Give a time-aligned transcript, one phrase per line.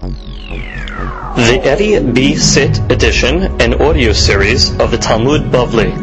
[0.00, 2.34] The Eddie B.
[2.36, 5.94] Sit edition and audio series of the Talmud Bavli.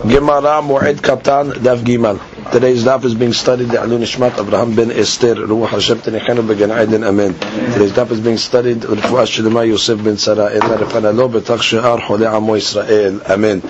[0.00, 2.18] Gemara Mu'ed Katan Daf Gimal.
[2.50, 6.70] Today's daf is being studied the Alun Ishmat Abraham ben Esther Ruach Hashem Tenichanu Began
[6.70, 7.34] Eden Amen.
[7.34, 11.98] Today's daf is being studied Refuah Shalema Yosef ben Sarah Ela Refana Lo Betach She'ar
[11.98, 13.60] Chole Amo Israel Amen.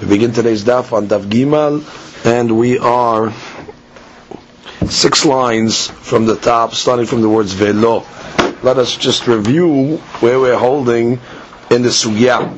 [0.00, 1.84] We begin today's daf on Daf Gimal
[2.26, 3.32] and we are
[4.86, 8.06] six lines from the top starting from the words Velo.
[8.62, 11.20] Let us just review where we're holding
[11.70, 12.56] in the Sugya.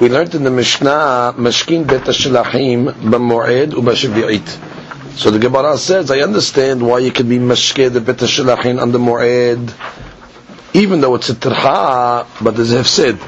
[0.00, 5.18] We learned in the Mishnah, Mashkin Bet Shalachim b'moed u'b'shavi'it.
[5.18, 8.92] So the Gemara says, I understand why you can be Mashkin the Bet Shalachim on
[8.92, 9.74] the Moed,
[10.74, 13.18] even though it's a Tirha, but there's a Hefsid.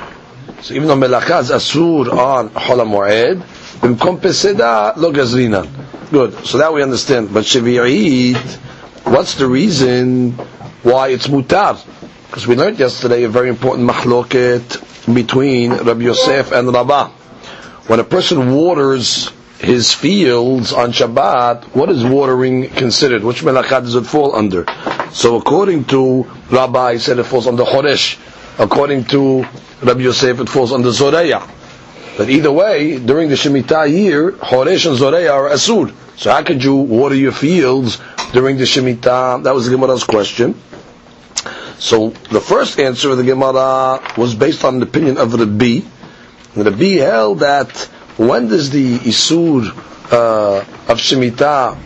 [0.63, 3.41] So even though Melachah is Asur on Chola Moed,
[3.81, 5.92] B'mkom Peseda, lo gazrinan.
[6.13, 6.45] Good.
[6.45, 7.33] So that we understand.
[7.33, 8.37] But Shavi'it,
[9.05, 10.33] what's the reason
[10.83, 11.83] why it's mutar?
[12.27, 17.09] Because we learned yesterday a very important mahloket between Rabbi Yosef and Rabbah.
[17.87, 23.25] When a person waters his fields on Shabbat, what is watering considered?
[23.25, 24.67] Which melachah does it fall under?
[25.13, 28.19] So according to Rabbah, he said it falls under Choresh.
[28.59, 29.47] According to
[29.83, 31.41] Rabbi Yosef, it falls under Zoreya.
[32.19, 35.95] But either way, during the Shemitah year, Choresh and Zoreya are Asur.
[36.17, 37.99] So how could you water your fields
[38.33, 39.43] during the Shemitah?
[39.45, 40.55] That was the Gemara's question.
[41.79, 45.81] So the first answer of the Gemara was based on the opinion of Rabbi.
[46.55, 47.71] Rabbi held that
[48.17, 49.67] when does the Isur
[50.13, 51.77] uh, of Shemitah,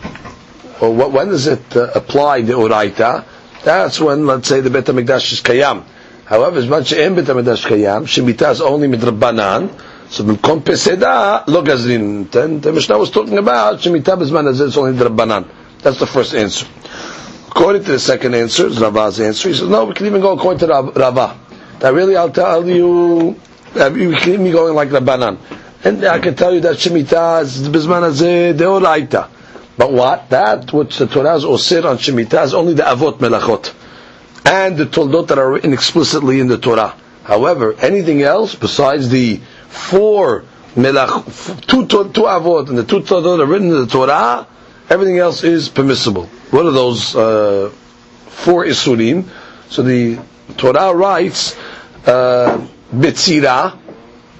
[0.83, 3.24] or when does it uh, apply the Uraita?
[3.64, 5.84] That's when, let's say, the Bet HaMikdash is Kayam.
[6.27, 9.70] However, as much as Bet HaMikdash Kayam, Shemitah is only Midrabanan,
[10.08, 12.30] so B'mkom Peseda, Lo Gazrin.
[12.30, 15.48] Then the Mishnah was talking about Shemitah B'zman Azir, it's only Midrabanan.
[15.80, 16.66] That's the first answer.
[17.48, 20.60] According to the second answer, Rava's answer, he says, no, we can even go according
[20.60, 21.38] to Rava.
[21.78, 23.40] That really, I'll tell you,
[23.74, 25.38] we can even going like Rabbanan.
[25.84, 28.12] And I can tell you that Shemitah is Bizman
[28.56, 29.30] Deoraita.
[29.78, 30.30] But what?
[30.30, 33.72] That which the Torah is osir on Shemitah is only the Avot Melachot.
[34.45, 36.95] And the Toldot that are written explicitly in the Torah.
[37.24, 39.40] However, anything else besides the
[39.77, 40.45] four
[40.77, 44.47] Melach, two, two, Avot and the two Toldot are written in the Torah,
[44.91, 46.27] everything else is permissible.
[46.51, 47.70] What are those uh,
[48.27, 49.27] four isurim?
[49.70, 50.19] So the
[50.59, 51.57] Torah writes
[52.07, 53.79] uh, bitzira,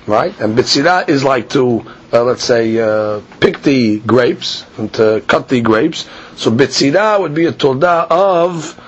[0.07, 0.39] right?
[0.39, 5.49] And bitzira is like to uh, let's say uh, pick the grapes and to cut
[5.49, 6.09] the grapes.
[6.37, 8.79] So bitzira would be a toda of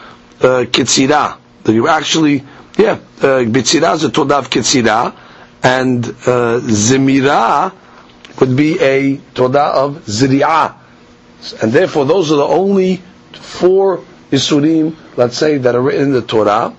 [0.40, 1.38] uh, kitzira.
[1.64, 2.44] That you actually,
[2.76, 5.14] yeah, uh, bitzira is a toda of kitzira,
[5.62, 7.72] and uh, zemira
[8.40, 10.74] would be a toda of zri'ah.
[11.62, 13.02] And therefore, those are the only
[13.32, 16.74] four Isurim, let's say, that are written in the Torah.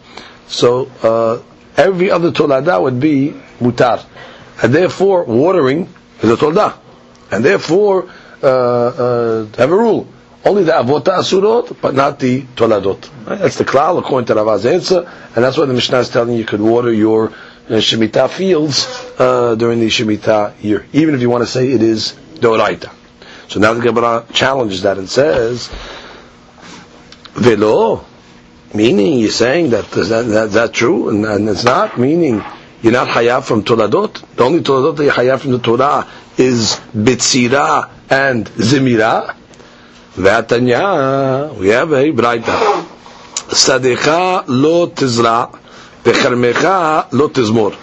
[0.47, 1.41] So, uh,
[1.77, 4.05] every other Torah would be mutar.
[4.61, 5.89] And therefore, watering
[6.21, 6.79] is a Torah.
[7.31, 8.09] And therefore,
[8.41, 10.07] uh, uh, have a rule.
[10.45, 13.09] Only the Avota Asurot, but not the Toladot.
[13.25, 14.99] That's the Klal, according to Rav's answer.
[15.35, 17.33] And that's why the Mishnah is telling you you could water your
[17.69, 18.87] uh, Shemitah fields
[19.19, 20.85] uh, during the Shemitah year.
[20.93, 22.91] Even if you want to say it is Doraita.
[23.47, 25.69] So now the Gemara challenges that and says,
[27.33, 28.05] Velo,
[28.73, 32.43] meaning you're saying that is that, that, that true and, and, it's not meaning
[32.81, 34.35] you're not hayaf from Toladot.
[34.35, 36.07] The only Toladot that you're hayaf from the Torah
[36.37, 39.35] is Bitsira and Zimira.
[40.13, 42.85] Vatanya, we have a braita.
[43.49, 45.57] Sadecha lo tizra,
[46.11, 47.75] vecharmecha lo tizmor.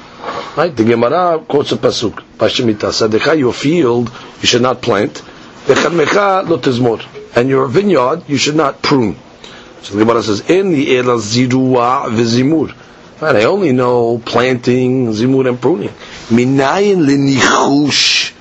[0.57, 0.75] Right?
[0.75, 2.91] The Gemara quotes a pasuk, Pashimita.
[2.91, 4.11] Sadecha, your field,
[4.41, 5.23] you should not plant.
[5.67, 7.05] Vecharmecha lo tizmor.
[7.37, 9.17] And your vineyard, you should not prune.
[9.83, 12.75] So the Gemara says, "In the ela zirua v'zimur."
[13.21, 15.91] Right, I only know planting, zimur, and pruning.
[16.29, 18.33] Minayin lenichush.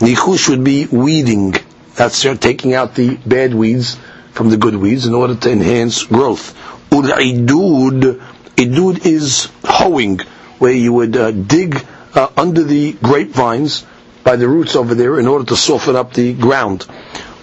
[0.00, 1.54] Nichush would be weeding.
[1.94, 3.96] That's taking out the bad weeds
[4.32, 6.54] from the good weeds in order to enhance growth.
[6.90, 8.20] Ur'idud.
[8.58, 10.18] Idud is hoeing,
[10.58, 11.84] where you would uh, dig
[12.14, 13.86] uh, under the grapevines
[14.24, 16.80] by the roots over there in order to soften up the ground.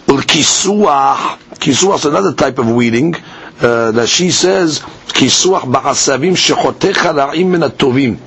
[0.07, 1.39] Ulkisuah.
[1.55, 3.15] Kisuah is another type of weeding
[3.61, 8.17] uh, that she says kisuah ba'asavim shechotecha ra'im min atovim.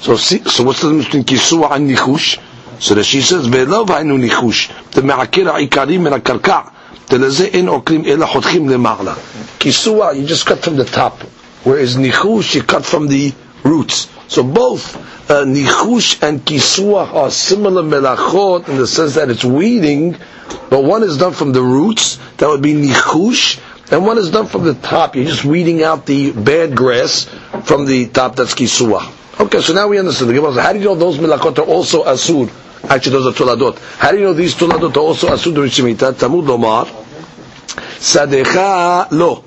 [0.00, 2.38] So so what's the difference between kisuah and nichush?
[2.80, 6.72] So that she says ve'lo v'hainu nichush the me'akir ha'ikarim min ha'karka
[7.06, 9.14] teleze en okrim ela chotchim lema'ala.
[9.58, 11.20] Kisuah you just cut from the top,
[11.64, 13.32] whereas nichush you cut from the
[13.64, 14.08] roots.
[14.28, 14.96] So both
[15.30, 20.16] uh, nichush and kisua are similar melachot in the sense that it's weeding,
[20.68, 22.16] but one is done from the roots.
[22.38, 23.60] That would be nichush,
[23.92, 25.16] and one is done from the top.
[25.16, 27.24] You're just weeding out the bad grass
[27.64, 28.36] from the top.
[28.36, 29.16] That's kisua.
[29.40, 30.30] Okay, so now we understand.
[30.30, 32.50] The Gemara how do you know those milakot are also asur?
[32.88, 33.78] Actually, those are tuladot.
[33.98, 36.12] How do you know these tuladot are also asur during Shemitah?
[36.12, 36.86] Tamud lomar.
[37.98, 39.44] Sadecha lo.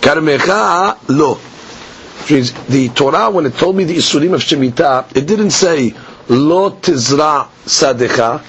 [0.00, 1.51] Karmecha lo.
[2.28, 5.92] The Torah, when it told me the Isurim of Shemitah, it didn't say
[6.28, 8.42] lo tizra sadecha.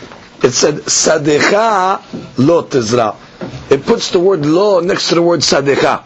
[0.44, 3.16] It said sadecha lo tizra.
[3.72, 6.04] It puts the word lo next to the word sadecha.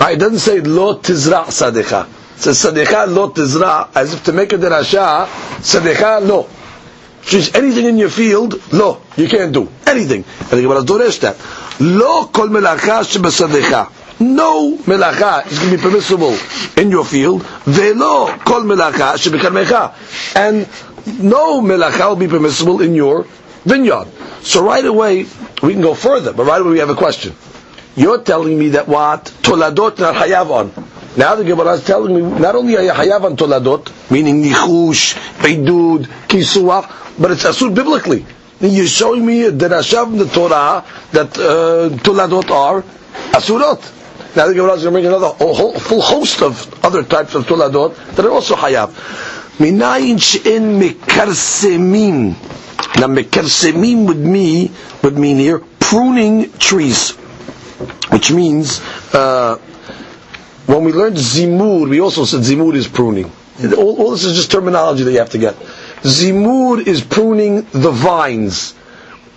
[0.00, 0.16] Right?
[0.16, 2.06] It doesn't say lo tizra sadecha.
[2.36, 5.26] It says sadecha lo tizra, as if to make a derasha,
[5.60, 6.48] sadecha lo.
[7.32, 9.68] Means anything in your field, lo, you can't do.
[9.86, 10.24] Anything.
[10.40, 11.36] And the Gemara doresh that.
[11.78, 13.99] Lo kol melacha shebesadecha.
[14.20, 16.36] No melacha is going to be permissible
[16.76, 17.42] in your field.
[17.64, 20.36] Velo kol melacha shebekarmecha.
[20.36, 20.68] And
[21.22, 23.26] no melacha will be permissible in your
[23.64, 24.08] vineyard.
[24.42, 25.26] So right away,
[25.62, 27.34] we can go further, but right away we have a question.
[27.96, 29.24] You're telling me that what?
[29.42, 30.90] Toladot not hayav on.
[31.16, 35.14] Now the Gemara is telling me not only are you hayav on toladot, meaning nichush,
[35.38, 38.24] beidud, kisuach, but it's asur biblically.
[38.58, 42.82] Then you're showing me that in the Torah that uh, toladot are
[43.32, 43.99] asurot.
[44.36, 47.46] Now the Gemara is going to bring another whole, full host of other types of
[47.46, 48.90] toladot that are also hayav.
[49.58, 52.30] Minayin she'en mekarsemim.
[53.00, 54.70] Now mekarsemim would me
[55.02, 57.10] would mean here pruning trees,
[58.10, 58.80] which means
[59.12, 59.56] uh,
[60.66, 63.30] when we learned zimur, we also said zimur is pruning.
[63.76, 65.54] All, all, this is just terminology that you have to get.
[66.02, 68.74] Zimur is pruning the vines.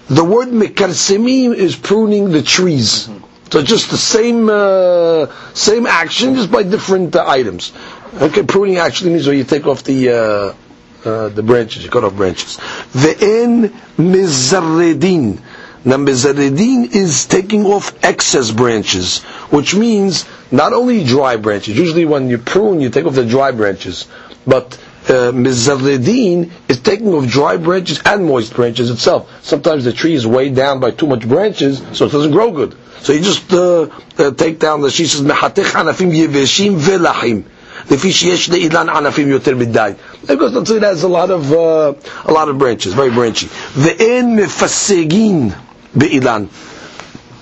[0.08, 3.10] The word mekarsemim is pruning the trees.
[3.54, 7.72] So just the same uh, same action, just by different uh, items.
[8.20, 12.04] Okay, pruning actually means where you take off the uh, uh, the branches, you cut
[12.04, 12.58] off branches.
[12.94, 15.40] Ve'en mizaredin.
[15.86, 19.22] Now mizaredin is taking off excess branches,
[19.54, 21.78] which means not only dry branches.
[21.78, 24.08] Usually when you prune, you take off the dry branches,
[24.48, 29.45] but uh, mizaredin is taking off dry branches and moist branches itself.
[29.45, 32.77] Sometimes the tree is weighed down by too much branches, so it doesn't grow good.
[33.01, 33.89] So you just uh,
[34.19, 37.45] uh, take down the she says mehatech anafim yeveshim velachim.
[37.91, 39.93] לפי שיש לאילן ענפים יותר מדי.
[40.27, 41.95] Because the tree has a lot of, uh,
[42.25, 43.49] a lot of branches, very branchy.
[43.77, 45.51] ואין מפסגין
[45.95, 46.47] באילן.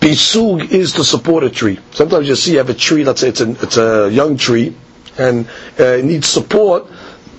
[0.00, 1.78] Pisug is to support a tree.
[1.90, 4.76] Sometimes you see you have a tree, let's say it's a, it's a young tree,
[5.18, 5.46] and
[5.80, 6.86] uh, it needs support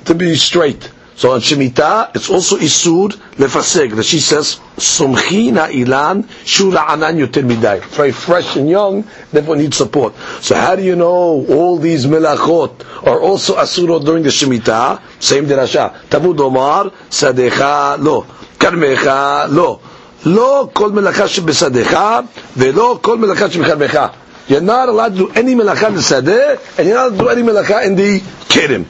[0.05, 0.91] to be straight.
[1.15, 3.95] So on Shemitah, it's also Isur lefaseg.
[3.97, 7.81] That she says, Somchina ilan shura anan yoter midai.
[7.85, 10.15] Very fresh and young, therefore need support.
[10.41, 15.01] So how do you know all these melachot are also asurot during the Shemitah?
[15.23, 15.95] Same derasha.
[16.09, 18.23] Tamud omar, sadecha lo.
[18.59, 19.81] Karmecha lo.
[20.25, 24.15] Lo kol melacha shebesadecha, velo kol melacha shebekarmecha.
[24.49, 27.23] You're not allowed to do any melacha in the sadeh, and you're not allowed to
[27.23, 28.87] do any melacha in the kerim.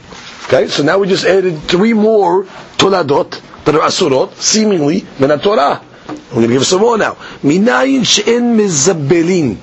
[0.47, 2.44] Okay, so now we just added three more
[2.77, 5.81] toladot that are asurot, seemingly min Torah.
[6.09, 7.15] I'm going to give some more now.
[7.43, 9.56] Minayin she'en mizabelin.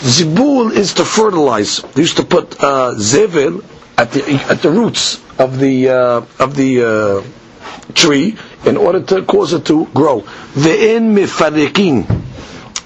[0.00, 1.80] Zibul is to fertilize.
[1.94, 6.82] They used to put uh, at the at the roots of the uh, of the
[6.84, 10.20] uh, tree in order to cause it to grow.
[10.54, 12.06] Ve'en mifarikin.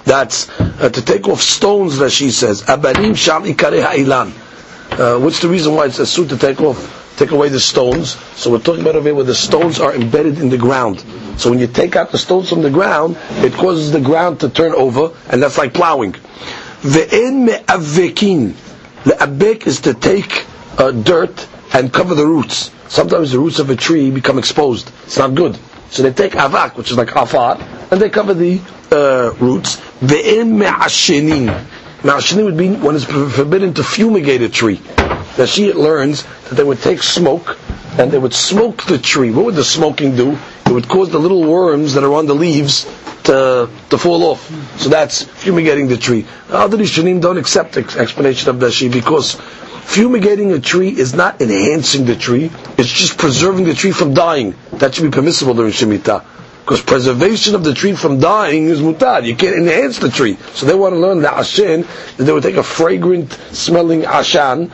[0.05, 2.63] That's uh, to take off stones, she says.
[2.63, 4.42] Abanim sham ikare ha'ilan.
[4.93, 8.11] Uh, what's the reason why it's a suit to take off, take away the stones?
[8.37, 11.03] So we're talking about over here where the stones are embedded in the ground.
[11.37, 14.49] So when you take out the stones from the ground, it causes the ground to
[14.49, 16.11] turn over, and that's like plowing.
[16.83, 18.51] Ve'en me'avekin.
[19.05, 20.45] Le'abek is to take
[20.77, 22.69] uh, dirt and cover the roots.
[22.87, 24.91] Sometimes the roots of a tree become exposed.
[25.05, 25.57] It's not good.
[25.89, 27.57] So they take avak, which is like afar,
[27.89, 29.77] and they cover the uh, roots.
[30.01, 31.65] Ve'en me'ashenin.
[32.03, 34.81] Ma'ashini would be when it's forbidden to fumigate a tree.
[35.37, 37.57] That she learns that they would take smoke
[37.97, 39.31] and they would smoke the tree.
[39.31, 40.37] What would the smoking do?
[40.65, 42.83] It would cause the little worms that are on the leaves
[43.23, 44.49] to, to fall off.
[44.79, 46.25] So that's fumigating the tree.
[46.49, 49.35] Other Rishonim don't accept the explanation of Rashi because
[49.83, 54.55] fumigating a tree is not enhancing the tree, it's just preserving the tree from dying.
[54.73, 56.23] That should be permissible during Shemitah.
[56.63, 59.25] Because preservation of the tree from dying is mutar.
[59.25, 60.37] You can't enhance the tree.
[60.53, 61.81] So they want to learn the ashen,
[62.15, 64.71] that they would take a fragrant smelling ashan,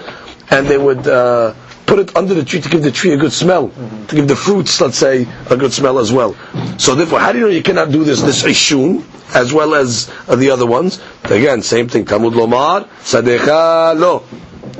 [0.52, 1.56] and they would uh,
[1.88, 3.70] put it under the tree to give the tree a good smell,
[4.08, 6.36] to give the fruits, let's say, a good smell as well.
[6.78, 9.04] So therefore, how do you know you cannot do this, this ishun,
[9.34, 11.02] as well as uh, the other ones?
[11.24, 12.06] Again, same thing.
[12.06, 14.20] Tamud lomar, sadecha lo,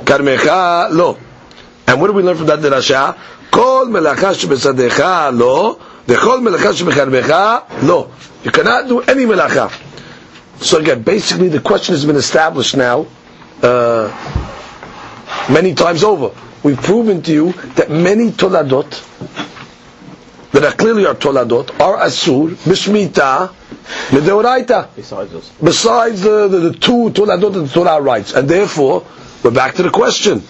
[0.04, 1.18] karmecha lo.
[1.88, 3.18] And what do we learn from that derasha?
[3.50, 5.74] Kol melacha shebesadecha lo,
[6.06, 8.10] V'chol melacha shebecharbecha, no.
[8.42, 9.70] You cannot do any melacha.
[10.62, 13.06] So again, basically the question has been established now
[13.62, 14.10] uh,
[15.50, 16.30] many times over.
[16.62, 19.06] We've proven to you that many toladot
[20.52, 23.48] that are clearly are toladot are asur b'shmita
[24.10, 24.88] mideoraita.
[24.94, 25.48] Besides those.
[25.62, 29.06] Besides the, the, the two toladot that the Torah writes, and therefore
[29.42, 30.42] we're back to the question: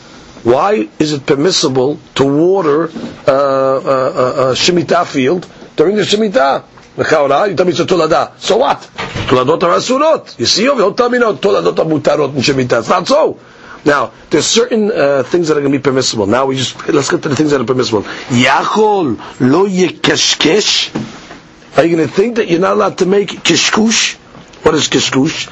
[0.43, 2.91] Why is it permissible to water uh,
[3.29, 6.65] uh, uh, a shemitah field during the shemitah?
[6.97, 8.33] L'chaora, you tell me it's a.
[8.39, 8.81] So what?
[9.29, 10.39] Toladot are asurot.
[10.39, 12.81] You see, you don't tell me no toladot are mutarot in shemitah.
[12.81, 13.39] It's not so.
[13.85, 16.27] Now, there's certain uh, things that are going to be permissible.
[16.27, 18.03] Now we just let's get to the things that are permissible.
[18.29, 21.77] Yachol lo yekeshkesh.
[21.79, 24.17] Are you going to think that you're not allowed to make kishkush?
[24.65, 25.49] What is kishkush?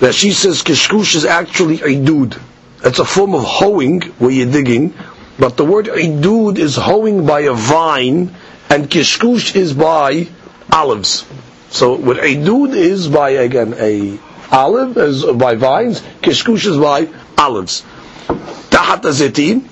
[0.00, 2.40] That she says kishkush is actually idud.
[2.84, 4.92] It's a form of hoeing where you're digging,
[5.38, 8.34] but the word idud is hoeing by a vine,
[8.68, 10.28] and kishkush is by
[10.70, 11.24] olives.
[11.70, 14.18] So what idud is by again a
[14.52, 17.82] olive is by vines, kishkush is by olives.
[18.26, 19.68] Tahat azetim.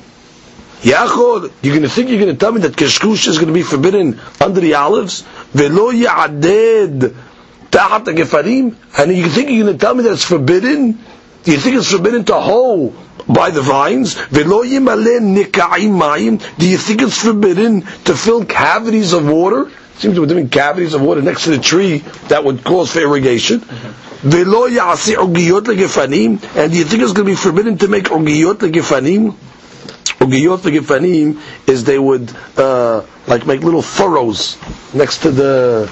[0.80, 3.54] Yachol, you're going to think you're going to tell me that kishkush is going to
[3.54, 5.20] be forbidden under the olives?
[5.52, 7.14] Velo ya'aded
[7.70, 8.74] tahat gefarim?
[8.98, 10.98] And you think you're going to tell me that it's forbidden?
[11.44, 12.92] Do you think it's forbidden to hoe
[13.28, 14.14] by the vines?
[14.30, 14.40] Do
[16.68, 19.66] you think it's forbidden to fill cavities of water?
[19.68, 23.00] It Seems be doing cavities of water next to the tree that would cause for
[23.00, 23.62] irrigation.
[24.24, 24.62] And do you think
[27.02, 29.34] it's going to be forbidden to make ugiyot legefanim?
[30.20, 34.56] Ugiyot legefanim is they would uh, like make little furrows
[34.94, 35.90] next to the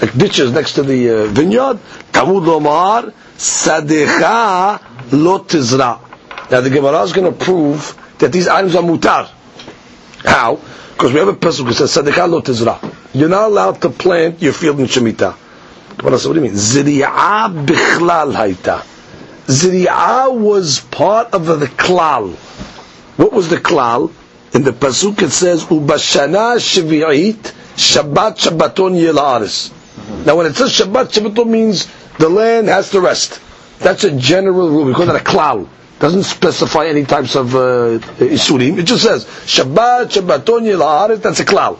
[0.00, 1.78] like ditches next to the uh, vineyard.
[3.36, 4.80] Sadecha
[5.12, 6.00] lo tizra.
[6.50, 9.28] Now the Gemara is going to prove that these items are mutar.
[10.24, 10.58] How?
[10.92, 12.78] Because we have a pasuk that says sadecha lo tizra.
[13.12, 15.36] You're not allowed to plant your field in shemitah.
[15.98, 16.54] Gemara says, what do you mean?
[16.54, 18.82] Ziri'ah bichlal haita.
[19.46, 22.34] Ziri'ah was part of the klal.
[23.16, 24.10] What was the klal?
[24.54, 29.70] In the pasuk it says, "Ubashana shvi'it Shabbat Shabbaton yelaris."
[30.26, 33.40] Now, when it says Shabbat Shabbaton means the land has to rest.
[33.78, 34.84] That's a general rule.
[34.84, 35.68] We call that a klal.
[35.98, 38.78] Doesn't specify any types of uh, isurim.
[38.78, 41.22] It just says Shabbat Shabbaton yelaris.
[41.22, 41.78] That's a klal.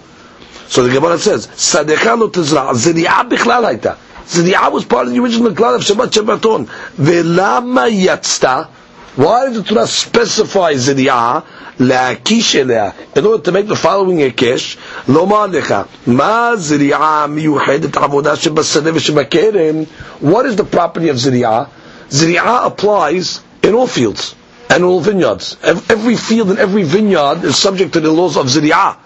[0.69, 3.97] So the Gemara says, "Sadecha lo tizra." Ziri'ah bichlal haita.
[4.27, 6.67] Ziri'ah was part of the original klal of Shabbat Shabbaton.
[6.97, 8.69] Ve'lama yatzta.
[9.17, 11.43] Why does the Torah specify Ziri'ah?
[11.81, 14.77] להקיש אליה, in order to make the following היקש,
[15.09, 15.75] לומר לך,
[16.07, 19.85] מה זריעה המיוחדת avodah shebasadev ושבכרם?
[20.23, 21.65] What is the property of זריעה?
[22.11, 24.35] זריעה applies in all fields
[24.71, 25.57] and all vineyards.
[25.89, 28.97] Every field and every vineyard is subject to the laws of ziri'ah.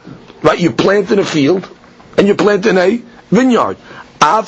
[0.42, 0.58] Right?
[0.58, 1.68] You plant in a field
[2.16, 3.00] and you plant in a
[3.30, 3.76] vineyard.
[4.20, 4.40] So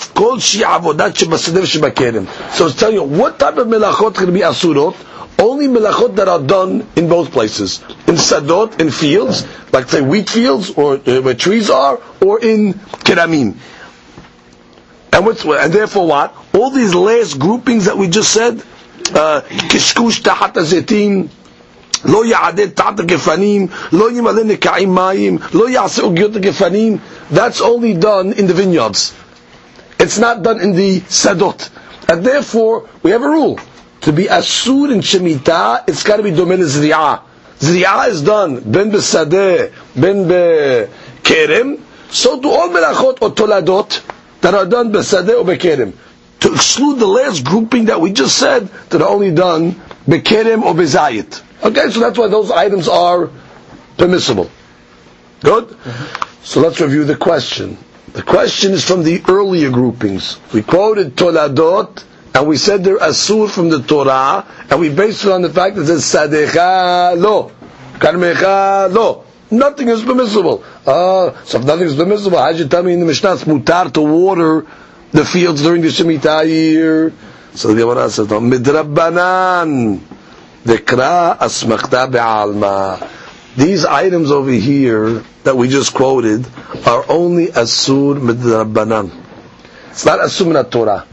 [2.66, 4.96] it's telling you what type of melachot can be asurot,
[5.39, 7.81] Only melachot that are done in both places.
[8.07, 12.73] In sadot, in fields, like say wheat fields or uh, where trees are, or in
[12.73, 13.55] keramim.
[15.11, 16.35] And what's and therefore what?
[16.53, 18.61] All these last groupings that we just said,
[19.13, 21.29] uh, kishkush tahat hazetim,
[22.05, 26.97] לא יעדד תחת הגפנים, לא ימלא נקעים מים, לא יעשה עוגיות הגפנים,
[27.31, 29.13] that's only done in the vineyards.
[29.99, 31.69] It's not done in the sadot.
[32.07, 33.59] And therefore, we have a rule.
[34.02, 37.22] To be asur in Shemitah, it's got to be domin zri'ah.
[37.58, 41.80] Zri'ah is done, ben besadeh, ben bekerem,
[42.10, 44.00] so do all melachot or toladot
[44.40, 45.92] that are done besadeh or bekerem.
[46.40, 49.72] To exclude the last grouping that we just said, that are only done
[50.06, 51.42] bekerem or bezayit.
[51.62, 53.28] Okay, so that's why those items are
[53.98, 54.50] permissible.
[55.42, 55.68] Good?
[55.68, 56.42] Mm-hmm.
[56.42, 57.76] So let's review the question.
[58.14, 60.38] The question is from the earlier groupings.
[60.52, 62.02] We quoted Toladot,
[62.34, 65.76] and we said they're asur from the Torah, and we based it on the fact
[65.76, 67.50] that it says Sadecha lo,
[67.98, 69.24] Karmecha lo.
[69.50, 70.62] Nothing is permissible.
[70.86, 73.44] Uh, so if nothing is permissible, how did you tell me in the Mishnah it's
[73.44, 74.64] mutar to water
[75.10, 77.12] the fields during the Shemitah year?
[77.54, 79.98] So the Gemara says, no, midrabbanan.
[80.64, 83.08] Dekra asmachta be'alma.
[83.56, 86.46] These items over here that we just quoted
[86.86, 89.10] are only asur midrabbanan.
[89.90, 91.06] It's not asur min Torah.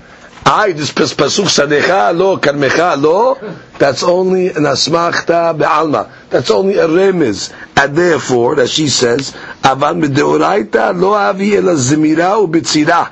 [0.47, 3.39] I this pas- pasuk sadecha lo karmecha lo.
[3.79, 6.11] That's only an asmachta be'alma.
[6.31, 7.53] That's only a remiz.
[7.77, 13.11] And therefore, as she says, avan mideoraita lo avi ela zemira ubitzira.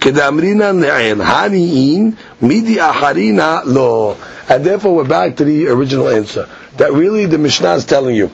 [0.00, 4.16] כדאמרינא נעל, הניעין, מידי אחרינה לא.
[4.48, 6.48] And therefore we're back to the original answer.
[6.78, 8.30] That really the Mishnah is telling you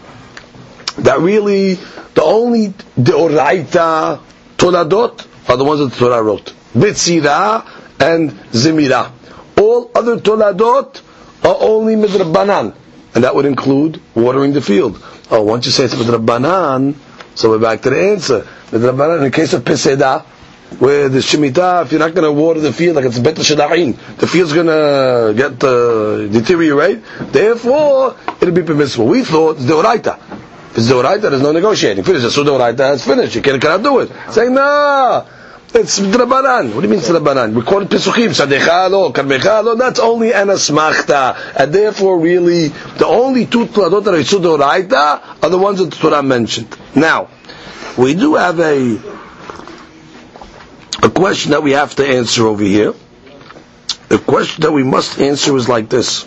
[0.98, 1.74] that really
[2.14, 2.68] the only
[2.98, 4.20] deoraita
[4.56, 6.52] toladot are the ones that the Torah wrote.
[6.74, 7.66] Bitzira
[8.01, 9.11] and Zimira.
[9.57, 11.01] All other toladot
[11.43, 12.73] are only midrabanan,
[13.13, 15.01] and that would include watering the field.
[15.29, 16.95] Oh, once you say it's midrabanan,
[17.35, 18.41] so we're back to the answer.
[18.71, 20.25] Midrabanan, in the case of Peseda,
[20.79, 24.17] where the Shemitah, if you're not going to water the field like it's better shada'in,
[24.17, 27.03] the field's going to get uh, deteriorate.
[27.31, 29.07] Therefore, it'll be permissible.
[29.07, 30.17] We thought it's deoraita.
[30.71, 32.03] If it's deoraita, there's no negotiating.
[32.03, 32.31] Finish it.
[32.31, 33.35] So deoraita, it's finished.
[33.35, 34.11] You can't, cannot do it.
[34.31, 35.27] Saying, no,
[35.75, 36.73] it's drabanan.
[36.73, 37.53] What do you mean drabanan?
[37.53, 38.29] We call it pesuchim.
[38.29, 39.77] Sadecha lo, karmecha.
[39.77, 41.55] That's only anasmachta.
[41.55, 45.95] And therefore, really, the only two tladot that are deoraita are the ones that the
[45.97, 46.75] Torah mentioned.
[46.95, 47.29] Now,
[47.97, 48.99] we do have a
[51.03, 52.93] a question that we have to answer over here.
[54.09, 56.25] The question that we must answer is like this.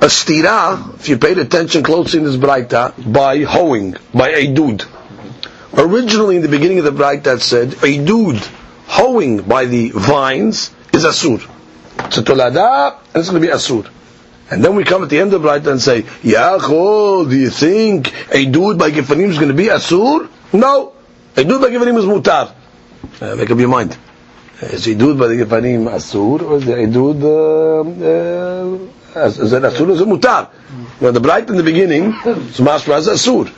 [0.00, 4.84] A stira, if you paid attention closely in this braita, by hoeing, by a dude.
[5.76, 8.42] Originally, in the beginning of the braita, it said a dude
[8.86, 11.46] hoeing by the vines is asur.
[12.06, 13.88] It's a tolada, and it's going to be asur.
[14.50, 17.50] And then we come at the end of the braita and say, Yachol, do you
[17.50, 20.28] think a dude by Gefanim is going to be asur?
[20.54, 20.94] No.
[21.36, 22.54] A dude by Gefanim is mutar.
[23.20, 23.96] Uh, make up your mind.
[24.62, 27.22] Is a dude by the Gefanim asur, or is the Eidud,
[29.14, 30.48] uh, uh, is it asur, or is it mutar?
[31.00, 33.52] Now the bright in the beginning, it's masra as asur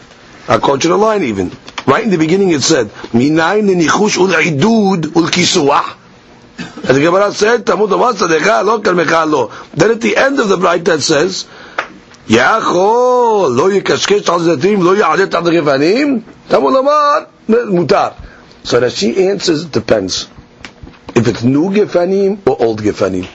[0.50, 1.50] according to the line even.
[1.86, 5.96] Right in the beginning it said, Minayin nichush ul idud ul kisuah.
[6.88, 9.50] As the Gemara said, Tamud Amasadecha lo kalmecha lo.
[9.72, 11.46] Then at the end of the Braita that says,
[12.28, 18.12] יכול, lo יקשקש על zetim lo יעלה תחת הגפנים, תמוד אמר, mutar."
[18.64, 20.28] So Rashi answers, it depends.
[21.14, 23.26] If it's new gefanim or old gefanim.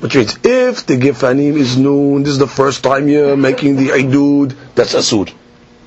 [0.00, 3.90] Which means, if the gefanim is new, this is the first time you're making the
[3.90, 5.30] idud, that's asur.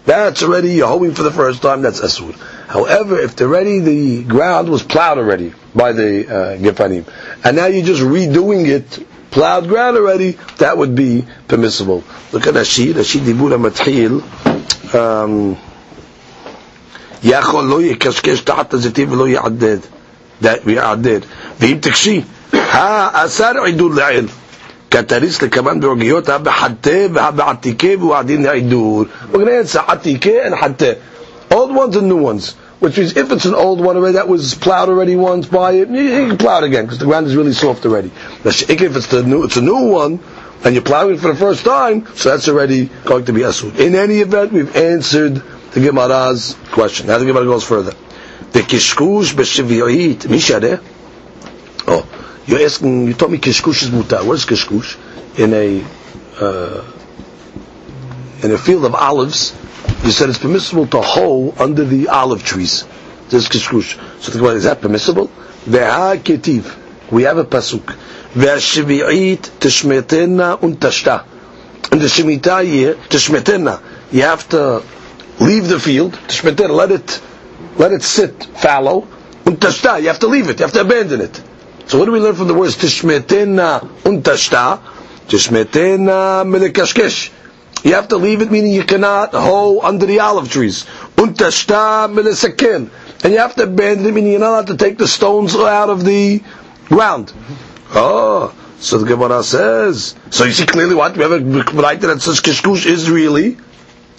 [0.06, 2.34] That's already, you're hoeing for the first time, that's asur.
[2.68, 7.06] However, if already the ground was plowed already by the uh, gefanim,
[7.44, 12.02] and now you're just redoing it, plowed ground already, that would be permissible.
[12.32, 14.20] Look at Rashid, Rashid Dibura Mathil,
[14.94, 15.56] um,
[17.22, 19.78] יכול לא יקשקש תחת הזיתים ולא יעדד,
[20.64, 21.20] ויעדד.
[21.60, 22.22] ואם תקשי,
[22.52, 24.26] האסר עידוד לעיל.
[24.94, 29.06] כתריס לכמן בעוגיות, הבחטא והבעתיקה והוא הדין לעידוד.
[29.32, 30.92] We're going to answer עתיקה and חטא.
[31.50, 32.54] Old ones and new ones.
[32.80, 35.88] Which means if it's an old one already, that was plowed already once by it,
[35.90, 38.10] you can plow it again because the ground is really soft already.
[38.42, 40.18] If it's the new, it's a new one,
[40.64, 43.78] and you're plowing it for the first time, so that's already going to be asud.
[43.78, 47.08] In any event, we've answered the Gemara's question.
[47.08, 47.92] Now the Gemara goes further.
[48.52, 50.82] The kishkush b'shiviyit mishare.
[51.86, 52.06] Oh,
[52.47, 53.07] you're asking.
[53.07, 54.25] You told me kishkush is mutar.
[54.25, 54.97] What is kishkush?
[55.39, 55.83] In a
[56.39, 56.83] uh,
[58.43, 59.55] in a field of olives,
[60.03, 62.85] you said it's permissible to hoe under the olive trees.
[63.29, 64.21] This is kishkush.
[64.21, 65.27] So the Gemara is that permissible?
[65.65, 67.11] Ve'ha ketiv.
[67.11, 67.95] We have a pasuk.
[68.33, 71.25] Ve'ashiviyit tishmetena untashta.
[71.91, 73.81] In the Shemitah year, tishmetena,
[74.11, 74.83] you have to
[75.39, 77.21] leave the field, tishmeter, let it,
[77.77, 79.07] let it sit fallow,
[79.45, 81.41] untashta, you have to leave it, you have to abandon it.
[81.87, 84.81] So what do we learn from the words tishmetena untashta?
[85.27, 87.31] Tishmetena melekashkesh.
[87.83, 90.85] You have to leave it, meaning you cannot hoe under the olive trees.
[91.15, 92.89] Untashta melesakin.
[93.23, 95.89] And you have to abandon it, meaning you're not allowed to take the stones out
[95.89, 96.41] of the
[96.85, 97.31] ground.
[97.91, 100.15] Oh, so the Gemara says.
[100.31, 103.57] So you see clearly what we have a right that says kishkush is really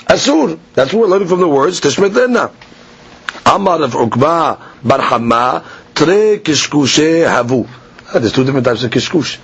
[0.08, 0.58] Asur.
[0.74, 2.52] That's what we're learning from the words Tishmetenna.
[3.44, 5.64] Amar of Ukba Barhama
[5.96, 7.66] Tre Kishkushe Havu.
[8.12, 9.38] Ah, there's two different types of kishkush.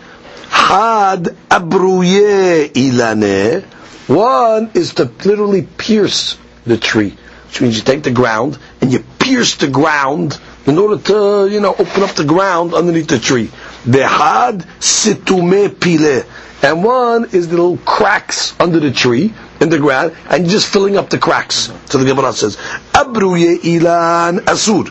[0.50, 3.62] Had abruye ilane.
[4.06, 6.36] One is to literally pierce
[6.66, 11.02] the tree, which means you take the ground and you pierce the ground in order
[11.04, 13.50] to, you know, open up the ground underneath the tree.
[13.90, 16.22] Behad situme pile.
[16.62, 20.96] And one is the little cracks under the tree, in the ground and just filling
[20.98, 21.72] up the cracks.
[21.86, 22.56] So the Gemara says,
[22.92, 24.88] Abruye ilan asur.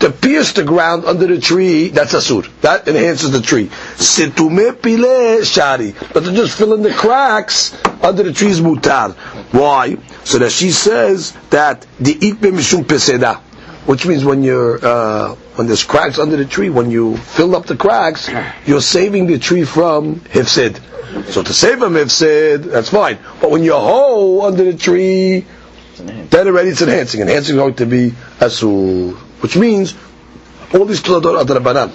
[0.00, 2.46] To pierce the ground under the tree, that's asur.
[2.60, 3.66] That enhances the tree.
[3.96, 5.94] Situme pile shari.
[6.12, 9.14] But to just fill in the cracks under the tree is mutar.
[9.52, 9.96] Why?
[10.24, 13.40] So that she says that the itbe mishum peseda.
[13.86, 17.66] Which means when you're uh, when there's cracks under the tree, when you fill up
[17.66, 18.28] the cracks,
[18.66, 20.80] you're saving the tree from hifsid.
[21.26, 23.18] So to save a mifsid, that's fine.
[23.40, 25.46] But when you hoe under the tree,
[25.98, 27.20] then already it's enhancing.
[27.22, 29.94] Enhancing is going to be asul, which means
[30.74, 31.90] all these tuladot are drabanan.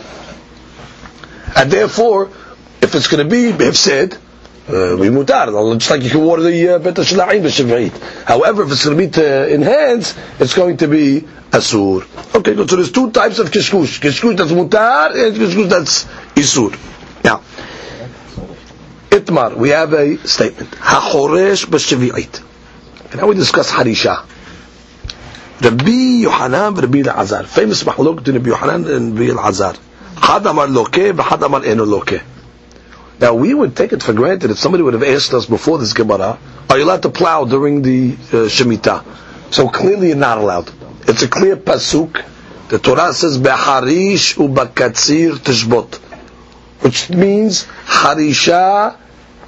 [1.55, 2.29] And therefore,
[2.81, 4.13] if it's going to be mifsid,
[4.67, 5.77] uh, we mutar.
[5.77, 8.23] Just like you can water the uh, bet shla'im b'shiv'it.
[8.25, 12.35] However, if it's going to be to enhance, it's going to be asur.
[12.35, 12.69] Okay, good.
[12.69, 13.99] So there's two types of kishkush.
[13.99, 16.71] Kishkush that's mutar and kishkush that's isur.
[17.23, 17.41] Now,
[19.09, 20.71] itmar, we have a statement.
[20.71, 23.15] Hachoresh b'shiv'it.
[23.15, 24.25] Now we discuss harisha.
[25.61, 27.45] Rabbi Yohanan Rabbi Elazar.
[27.45, 29.77] Famous mahlok between Rabbi Yohanan and Rabbi Elazar.
[30.15, 32.21] Had amar loke, v'had amar eno loke.
[33.19, 35.93] Now we would take it for granted if somebody would have asked us before this
[35.93, 39.53] Gemara, are you allowed to plow during the uh, Shemitah?
[39.53, 40.71] So clearly you're not allowed.
[41.07, 42.25] It's a clear pasuk.
[42.69, 45.95] The Torah says, Beharish ubakatzir tishbot.
[46.81, 48.97] Which means, Harisha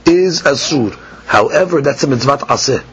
[0.06, 0.94] is Asur.
[1.26, 2.84] However, that's a mitzvah aseh.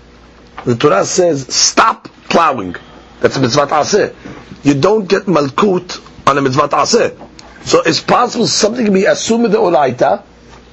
[0.64, 2.76] The Torah says, stop plowing.
[3.20, 4.14] That's a mitzvah aseh.
[4.62, 7.28] You don't get malkut on a mitzvah aseh.
[7.64, 10.22] So it's possible something can be assumed the oraita,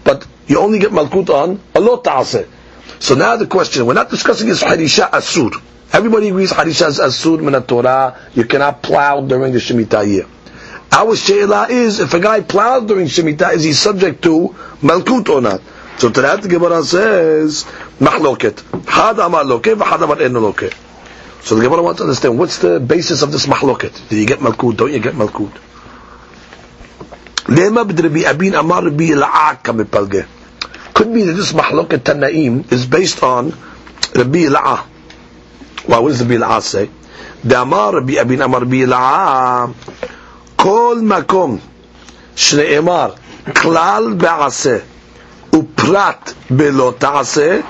[0.04, 2.48] but you only get malkut on a lot ta'aseh.
[3.00, 5.62] So now the question, we're not discussing is harisha asur.
[5.92, 8.18] Everybody agrees harisha is asur min Torah.
[8.34, 10.26] You cannot plow during the Shemitah year.
[10.92, 15.42] Our sheila is, if a guy plows during Shemitah, is he subject to malkut or
[15.42, 15.62] not?
[15.98, 17.66] So to that the Gemara says,
[18.00, 18.86] mahloket.
[18.88, 20.74] Had amar loke, v'had amar en loke.
[21.47, 24.09] So the Gemara wants to understand, what's the basis of this mahloket?
[24.09, 24.77] Do you get malkut?
[24.77, 25.53] Don't you get malkut?
[27.47, 30.27] Lema b'drabi abin amar rabbi la'aka mipalge.
[30.95, 33.53] Could be that this mahloket tanaim is based on
[34.15, 34.87] Rabbi La'ah.
[35.89, 36.91] Well, what does Rabbi La'ah say?
[37.47, 39.67] דאמר רבי אבין אמר רבי אלעא
[40.57, 41.59] כל מקום
[42.37, 43.11] שנאמר
[43.57, 44.77] כלל בעשה
[45.55, 47.61] ופרט בלא תעשה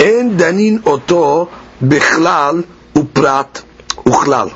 [0.00, 1.48] אין דנין אותו
[1.82, 2.62] בכלל
[3.01, 3.63] uprat
[4.05, 4.55] uchlal.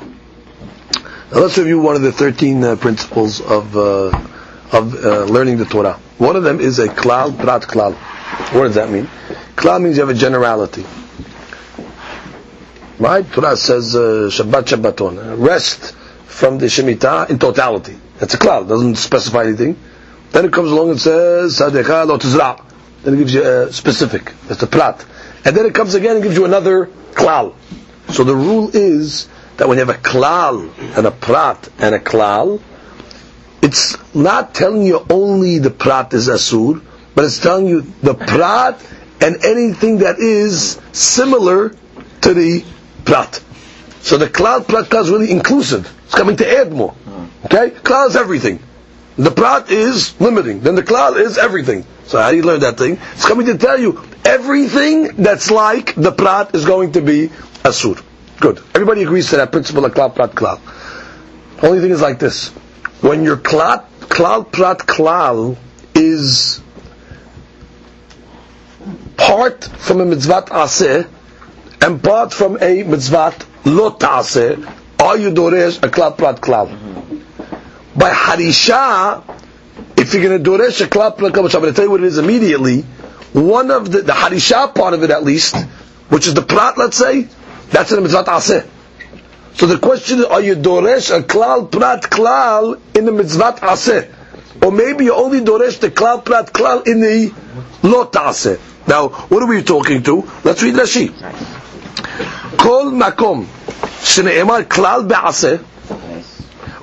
[1.32, 4.08] Now let's review one of the 13 uh, principles of uh,
[4.72, 5.94] of uh, learning the Torah.
[6.18, 7.94] One of them is a klal prat klal.
[8.52, 9.06] What does that mean?
[9.56, 10.84] Klal means you have a generality.
[12.98, 13.26] Right?
[13.32, 15.44] Torah says uh, Shabbat Shabbaton.
[15.44, 15.94] Rest
[16.26, 17.96] from the Shemitah in totality.
[18.18, 18.68] That's a klal.
[18.68, 19.78] doesn't specify anything.
[20.30, 22.60] Then it comes along and says Sadecha lo tizra.
[23.02, 24.32] Then it gives you a specific.
[24.48, 25.04] That's a prat.
[25.44, 27.54] And then it comes again and gives you another klal.
[28.14, 31.98] So the rule is that when you have a klal and a prat and a
[31.98, 32.62] klal,
[33.60, 36.80] it's not telling you only the prat is asur,
[37.16, 38.80] but it's telling you the prat
[39.20, 41.70] and anything that is similar
[42.20, 42.64] to the
[43.04, 43.42] prat.
[44.02, 45.92] So the klal prat is really inclusive.
[46.04, 46.94] It's coming to add more.
[47.46, 48.60] Okay, klal is everything.
[49.16, 50.60] The prat is limiting.
[50.60, 51.84] Then the klal is everything.
[52.06, 52.96] So how do you learn that thing?
[53.14, 57.28] It's coming to tell you everything that's like the prat is going to be
[57.62, 58.02] asur.
[58.40, 58.58] Good.
[58.74, 60.60] Everybody agrees to that principle of klal prat klal.
[61.62, 62.48] Only thing is like this:
[63.00, 65.56] when your klal klal prat klal
[65.94, 66.60] is
[69.16, 71.08] part from a mitzvat aseh
[71.80, 76.68] and part from a mitzvat lo ta'aseh, are you doresh a klal prat klal?
[77.96, 79.22] By harisha,
[79.96, 82.02] if you're going to doresh a klal prat klal, I'm going to tell you what
[82.02, 82.84] it is immediately,
[83.33, 85.55] one of the, the harisha part of it at least,
[86.09, 87.27] which is the prat, let's say,
[87.69, 88.67] that's in the mitzvat aseh.
[89.55, 94.15] So the question is, are you doresh a klal prat klal in the mitzvat aseh?
[94.63, 97.33] Or maybe you only doresh the klal prat klal in the
[97.83, 98.59] lo ta'aseh.
[98.87, 100.29] Now, what are we talking to?
[100.43, 101.13] Let's read Rashi.
[102.57, 103.45] כל מקום
[104.03, 105.55] שנאמר כלל בעשה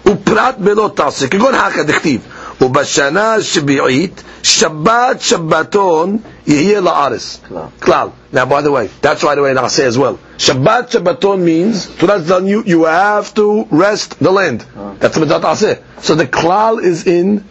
[0.06, 2.20] ופרט בלא תעשה, כגון הכא דכתיב,
[2.60, 7.40] ובשנה השביעית שבת שבתון יהיה לארץ.
[7.82, 8.08] כלל.
[8.32, 10.18] Now, by the way, that's right away in Aseh as well.
[10.38, 14.60] Shabbat Shabbaton means, to that's telling you, you have to rest the land.
[14.98, 15.82] That's the Mitzvah Aseh.
[16.02, 17.44] So the klal is in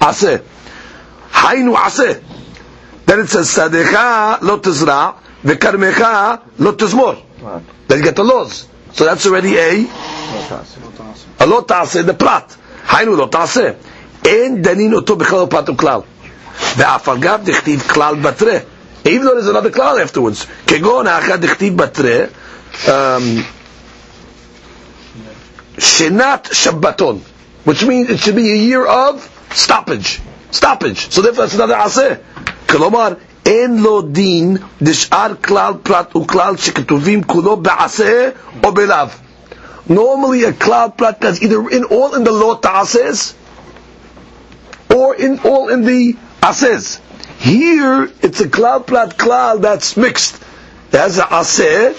[0.00, 0.42] Aseh.
[1.30, 2.22] Hainu Aseh.
[3.06, 7.22] Then it says, Sadecha lo tizra, v'karmecha lo tizmor.
[7.88, 8.66] Then you get the laws.
[8.92, 9.86] So that's already a,
[11.40, 12.56] a lo ta'aseh, the prat.
[12.86, 13.76] Hainu lo ta'aseh.
[14.24, 16.00] אין דנין אותו בכלל פרט וכלל.
[16.76, 18.56] ואף על גב דכתיב כלל בתרה.
[19.04, 20.46] Even though there's another כלל afterwards.
[20.66, 22.18] כגון האחד דכתיב בתרה,
[22.84, 22.88] um,
[25.78, 27.18] שנת שבתון.
[27.68, 30.20] Which means it should be a year of stoppage.
[30.52, 31.10] Stoppage.
[31.10, 32.14] So therefore that's another עשה.
[32.68, 33.08] כלומר,
[33.46, 38.28] אין לו דין דשאר כלל פרט וכלל שכתובים כולו בעשה
[38.64, 39.06] או בלאו.
[39.88, 43.34] Normally a cloud prat that's either in all in the law ta'ases,
[45.01, 46.99] or in all in the aseh.
[47.39, 50.43] Here it's a klal plat klal that's mixed.
[50.91, 51.93] There's a aseh,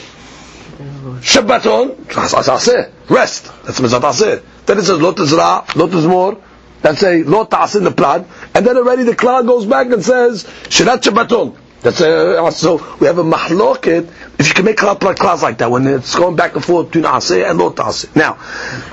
[1.20, 3.50] Shabbaton, aseh, rest.
[3.64, 4.42] That's mizat aseh.
[4.66, 6.38] Then it says lot ra, lot more.
[6.82, 8.24] That's a lot aseh in the plat.
[8.54, 11.56] And then already the klal goes back and says Shirat Shabbaton.
[11.80, 14.08] That's a, so we have a mahloket.
[14.38, 16.86] If you can make klal prat klal like that, when it's going back and forth
[16.86, 18.14] between aseh and lo taseh.
[18.14, 18.38] Now,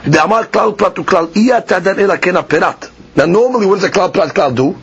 [0.09, 2.89] the amar klal prat to klal iya tadan ela kena perat.
[3.19, 4.77] Now, normally, what does a klal prat klal do?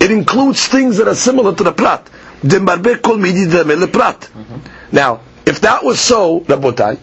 [0.00, 2.08] It includes things that are similar to the prat.
[2.42, 4.18] Demarbe kol midi le prat.
[4.18, 4.96] Mm-hmm.
[4.96, 6.98] Now, if that was so, Rabotai,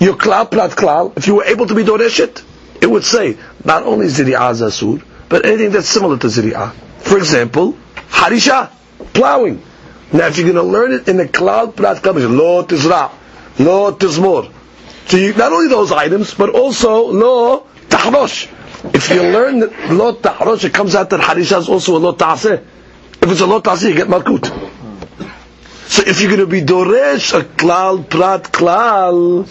[0.00, 2.42] your klal prat klal, if you were able to be doreshit,
[2.82, 6.72] it would say not only ziri'ah zasur, but anything that's similar to ziri'ah.
[6.98, 8.72] For example, harisha,
[9.12, 9.62] plowing.
[10.12, 13.12] Now, if you're going to learn it in the cloud prat klal, lo tizra,
[13.60, 14.52] lo tizmor.
[15.06, 18.48] So you, not only those items, but also lo tahrosh.
[18.92, 20.18] If you learn that lo
[20.54, 22.62] it comes out that harisha is also a lo ta'aseh.
[23.22, 24.44] If it's a lo ta'aseh, you get malkut.
[25.86, 29.46] So if you're going to be doresh a klal prat klal,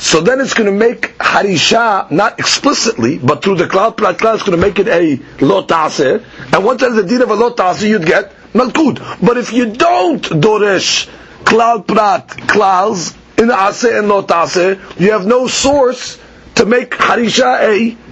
[0.00, 4.34] so then it's going to make harisha not explicitly, but through the klal prat klal,
[4.34, 6.22] it's going to make it a lo ta'aseh.
[6.52, 9.24] And once there's the deed of a lo ta'aseh, you'd get malkut.
[9.24, 11.08] But if you don't doresh
[11.44, 16.18] klal prat klals in aseh and lo ta'aseh, you have no source
[16.56, 18.07] to make harisha a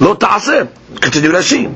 [0.00, 0.68] lo ta'aseh.
[1.00, 1.66] Continue Rashi.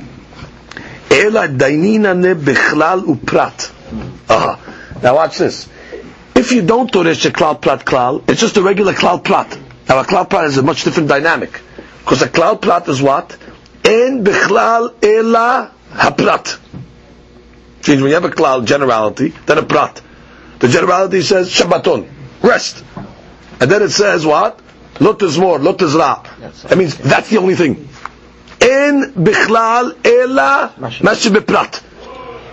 [1.11, 3.71] Ne bechlal uprat.
[4.29, 4.57] Uh-huh.
[5.03, 5.69] Now watch this.
[6.35, 9.59] If you don't do toresh a klal plat klal, it's just a regular klal plat.
[9.89, 11.61] Now a klal plat is a much different dynamic.
[12.01, 13.37] Because a klal plat is what?
[13.85, 16.59] En bechlal ela haprat.
[17.89, 20.01] Means when you have a klal generality, then a prat.
[20.61, 22.09] The generality says Shabbaton,
[22.43, 22.85] rest.
[23.61, 24.61] And then it says what?
[25.01, 26.23] Lot is more, lot is ra.
[26.69, 27.89] That means that's the only thing.
[28.60, 31.82] En bichlal ela mashi prat.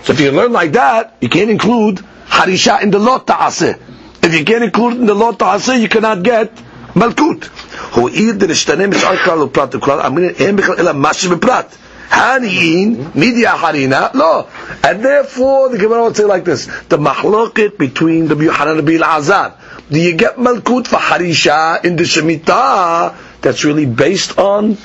[0.05, 3.79] So if you learn like that, you can't include harisha in the lot ta'aseh.
[4.23, 6.51] If you can't include in the lot ta'aseh, you cannot get
[6.95, 7.49] malkut.
[7.95, 11.75] הוא עיר דנשתנה משאר כלל ופרט וכלל, אמרין אין בכלל אלא משהו בפרט.
[12.11, 14.45] הניין, מידי החרינה, לא.
[14.83, 19.55] And therefore, the Gemara would say like this, the mahloket between the Yohanan and Azar.
[19.91, 23.15] Do you get malkut for harisha in the Shemitah?
[23.41, 24.77] That's really based on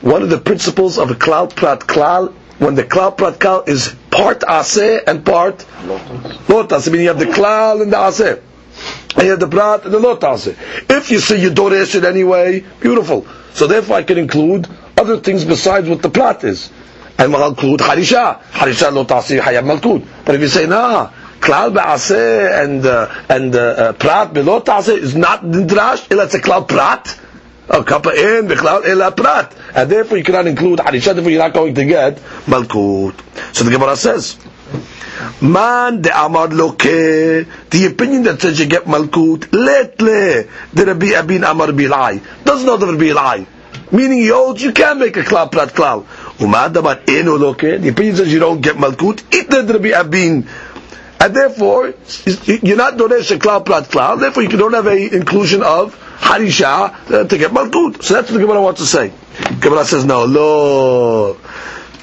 [0.00, 3.94] one of the principles of a klal prat klal when the klal prat klal is
[4.10, 5.58] part aseh and part
[6.46, 6.88] lotas.
[6.88, 8.40] I mean, you have the klal and the aseh.
[9.16, 10.48] And you have the prat and the lotas.
[10.90, 13.26] If you say you don't it anyway, beautiful.
[13.54, 16.70] So therefore I can include other things besides what the prat is.
[17.18, 18.42] And I'll include harisha.
[18.42, 20.06] Harisha lotasi hayab malkud.
[20.24, 21.10] But if you say, nah,
[21.40, 26.68] klal be'aseh and, uh, and uh, uh, prat be'lotaseh is not nidrash, it's a klal
[26.68, 27.18] prat,
[27.68, 31.14] Oh, kappa in bichlal ela prat, and therefore you cannot include harisha.
[31.14, 33.14] Therefore you're not going to get malkut.
[33.54, 34.36] So the Gemara says,
[35.40, 41.50] Man de amar loke, the opinion that says you get malkut, letle the Rabbi Abin
[41.50, 43.46] amar bilai doesn't know the Rabbi bilai,
[43.90, 46.04] meaning he holds you can make a klal prat klal.
[46.38, 50.46] Umad amar eno loke, the opinion says you don't get malkut, it the Rabbi Abin.
[51.18, 51.94] And therefore,
[52.62, 57.10] you're not donesh a klal prat klal, therefore you don't have a inclusion of harisha
[57.10, 58.02] uh, to get malkut.
[58.02, 59.12] So that's what the Gemara wants to say.
[59.60, 61.34] Gemara says, no, lo.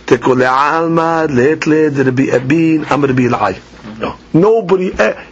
[0.05, 3.99] Tekule alma letle Rabbi Abin am Rabbi Elai.
[3.99, 4.91] No, nobody.
[4.97, 5.25] Eh,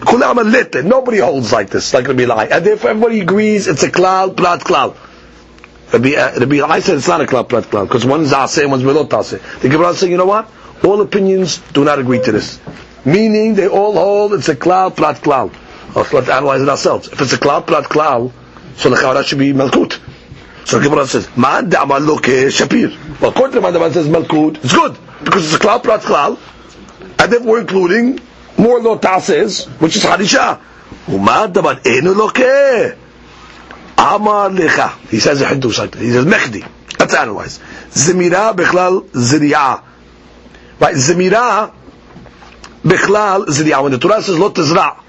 [0.00, 4.60] Nobody holds like this, like Rabbi Elai, and therefore everybody agrees it's a cloud, plat
[4.60, 4.96] cloud.
[5.92, 8.70] Rabbi uh, Rabbi Elai said it's not a cloud, plat cloud, because one's aseh and
[8.70, 9.60] one's melot aseh.
[9.60, 10.48] The Gemara says, you know what?
[10.84, 12.60] All opinions do not agree to this.
[13.04, 15.54] Meaning they all hold it's a cloud, plat cloud.
[15.94, 17.08] Let's let analyze it ourselves.
[17.08, 18.32] If it's a cloud, plat cloud,
[18.76, 19.98] so the cloud should be malkut.
[20.64, 23.20] So Gemara says, Man da'amal loke shapir.
[23.20, 26.38] Well, according to man says malkut, it's good, because it's a cloud, plat cloud,
[27.18, 28.20] and then we're including
[28.58, 30.60] more lo says, which is harisha.
[31.06, 32.96] Umad da'amal enu loke.
[33.96, 34.96] Amar lecha.
[35.08, 36.02] He says a hiddush like that.
[36.02, 36.68] He says mechdi.
[36.98, 37.58] Let's analyze.
[37.90, 39.82] Zemira bechlal ziriyah.
[40.80, 41.72] Right, zemira
[42.82, 43.82] bechlal ziriyah.
[43.82, 45.02] When the Torah says lo tezra',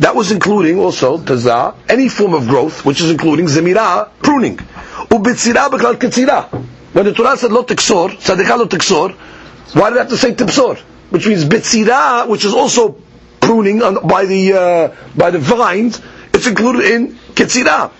[0.00, 4.56] that was including also tazah, any form of growth, which is including zemira, pruning.
[4.56, 6.48] Ubitzira b'klal ketzira.
[6.92, 9.12] When the Torah said lo tiksor, sadika lo tiksor,
[9.74, 10.78] why did it have to say tipsor?
[11.10, 12.96] Which means bitzira, which is also
[13.40, 16.00] pruning on, by the uh, by the vines,
[16.32, 17.92] it's included in ketzira.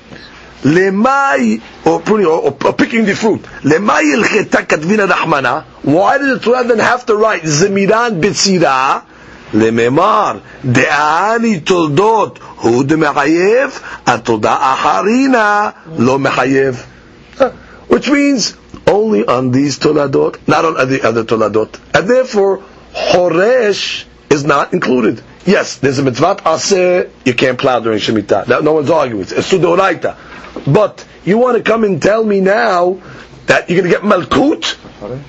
[0.64, 3.42] Lemai, or pruning, or, or, or picking the fruit.
[3.64, 5.64] Lemai il kadvina rahmana.
[5.84, 9.04] Why did the Torah then have to write zemiran bitzira?
[9.54, 16.84] לממר, דאני תולדות הוא דמחייב, התודה אחרינה לא מחייב.
[17.90, 18.54] Which means
[18.86, 21.80] only on these toladot, not on the other toladot.
[21.96, 22.62] And therefore,
[22.94, 25.22] Horesh is not included.
[25.46, 28.62] Yes, there's a mitzvah aseh, you can't plow during Shemitah.
[28.64, 29.24] No one's arguing.
[29.24, 30.16] It's sudoraita.
[30.67, 33.01] But you want to come and tell me now
[33.47, 34.77] that you're going to get malkut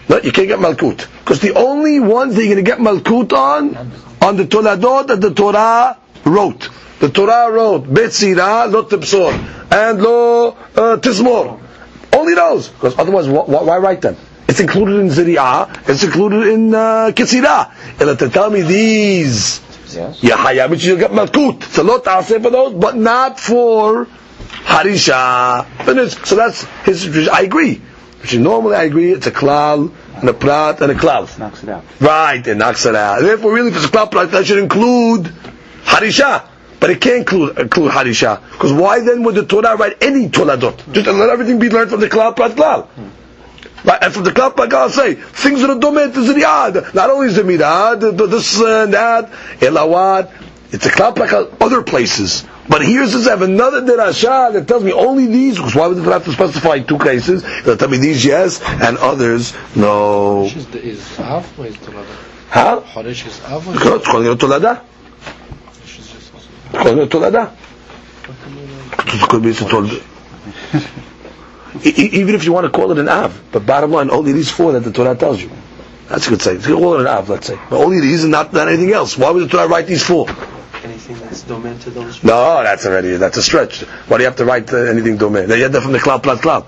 [0.09, 1.07] No, you can't get Malkut.
[1.19, 3.75] Because the only ones that you're going to get Malkut on,
[4.21, 6.69] on the Toladot that the Torah wrote.
[6.99, 9.33] The Torah wrote, Betzira, lo tibsor,
[9.71, 11.59] and lo uh, tizmor.
[12.13, 12.69] Only those.
[12.69, 14.15] Because otherwise, wh- wh- why write them?
[14.47, 17.99] It's included in Ziri'ah, it's included in uh, Ketzirah.
[17.99, 19.61] And to tell me these,
[19.93, 20.19] Yes.
[20.21, 21.63] Yahaya, which you'll get Malkut.
[21.63, 24.07] So lo ta'aseh for those, but not for
[24.49, 25.65] Harisha.
[25.85, 26.25] Finished.
[26.25, 27.81] So that's his, I agree.
[28.21, 31.37] Which is normally I agree, it's a klal, and a prat, and a klal.
[31.37, 31.83] Knocks it out.
[31.99, 33.21] Right, it knocks it out.
[33.21, 35.25] Therefore, really, if it's a klal prat, that should include
[35.83, 36.47] Harisha.
[36.79, 38.41] But it can't include, include Harisha.
[38.51, 40.91] Because why then would the Torah write any Toladot?
[40.91, 42.87] Just let everything be learned from the klal prat klal.
[43.83, 46.95] Right, and from the klal prat klal say, things that are domed to Ziriyad.
[46.95, 50.31] Not only Zemirad, the- the- this and that, Elawad.
[50.71, 51.31] It's a klal prat
[51.61, 52.43] other places.
[52.67, 55.97] But here's this, I have another derasha that tells me only these, because why would
[55.97, 57.43] the Torah have to specify two cases?
[57.43, 60.45] It'll tell me these yes, and others no.
[60.45, 62.15] Is Av or is Tolada?
[62.49, 62.81] Huh?
[62.85, 64.83] Chodesh is Av or Because it's calling it Tolada.
[65.83, 66.33] Is just
[66.71, 67.55] calling it Tolada.
[69.29, 70.01] Could be it's a Tolada.
[71.83, 74.71] Even if you want to call it an Av, but bottom line, only these four
[74.71, 75.51] that the Torah tells you.
[76.07, 77.59] That's a good can call it an Av, let's say.
[77.69, 79.17] But only these and not, not anything else.
[79.17, 80.27] Why would the Torah write these four?
[80.85, 82.23] Anything that's domain to those.
[82.23, 83.81] No, that's already, that's a stretch.
[83.81, 85.47] Why do you have to write uh, anything Domeh?
[85.47, 86.67] They had that from the Klal Plat Klal.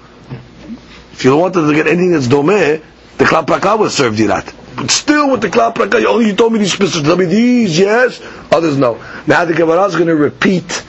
[1.11, 2.81] If you wanted to get anything that's Domeh,
[3.19, 4.51] the Plat Klal would have served you that.
[4.75, 7.07] But still with the Plat Klal, oh, you told me these specifics.
[7.07, 8.19] Tell me these, yes,
[8.51, 8.95] others no.
[9.27, 10.83] Now the Gemara is going to repeat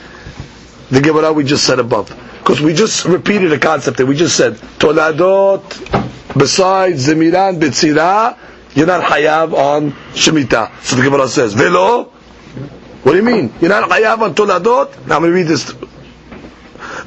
[0.89, 2.09] the Gemara we just said above.
[2.39, 4.55] Because we just repeated a concept that we just said.
[4.55, 5.61] Toladot,
[6.35, 8.35] besides Zemiran, Betzira,
[8.73, 10.81] you're not Hayav on Shemitah.
[10.81, 12.11] So the Gemara says, Velo,
[13.03, 13.53] what do you mean?
[13.61, 15.07] You're not chayav on toladot?
[15.07, 15.73] Now I'm going to read this.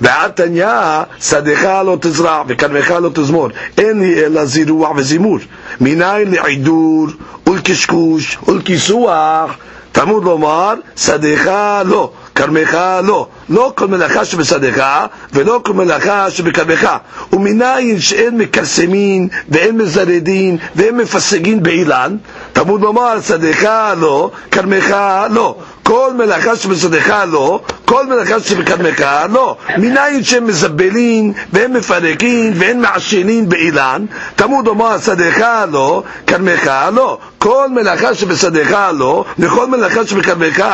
[0.01, 5.39] ועד תניא, שדך לא תזרע וכרמך לא תזמור, אין היא אלא זירוע וזימור.
[5.81, 7.07] מניין לעידור
[7.47, 9.57] ולקשקוש ולכיסוח,
[9.93, 11.51] תלמוד לומר, שדך
[11.85, 13.27] לא, כרמך לא.
[13.49, 14.87] לא כל מלאכה שבשדך,
[15.33, 16.89] ולא כל מלאכה שבכרמך.
[17.33, 22.17] ומניין שאין מכרסמין, ואין מזרדין, ואין מפסגין באילן,
[22.53, 23.69] תלמוד לומר, שדך
[24.01, 24.97] לא, כרמך
[25.31, 25.57] לא.
[25.83, 29.57] כל מלאכה שבשדך לא, כל מלאכה שבקדמך לא.
[29.79, 34.05] מניין שהם מזבלין, והם מפרקין, והם מעשנים באילן,
[34.37, 37.19] תמוד אומר שדך לא, כרמך לא.
[37.39, 40.65] כל מלאכה שבשדך לא, וכל מלאכה שבקדמך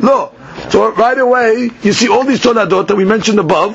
[0.00, 0.28] לא.
[0.70, 3.74] So right away, you see all these toladot that we mentioned above,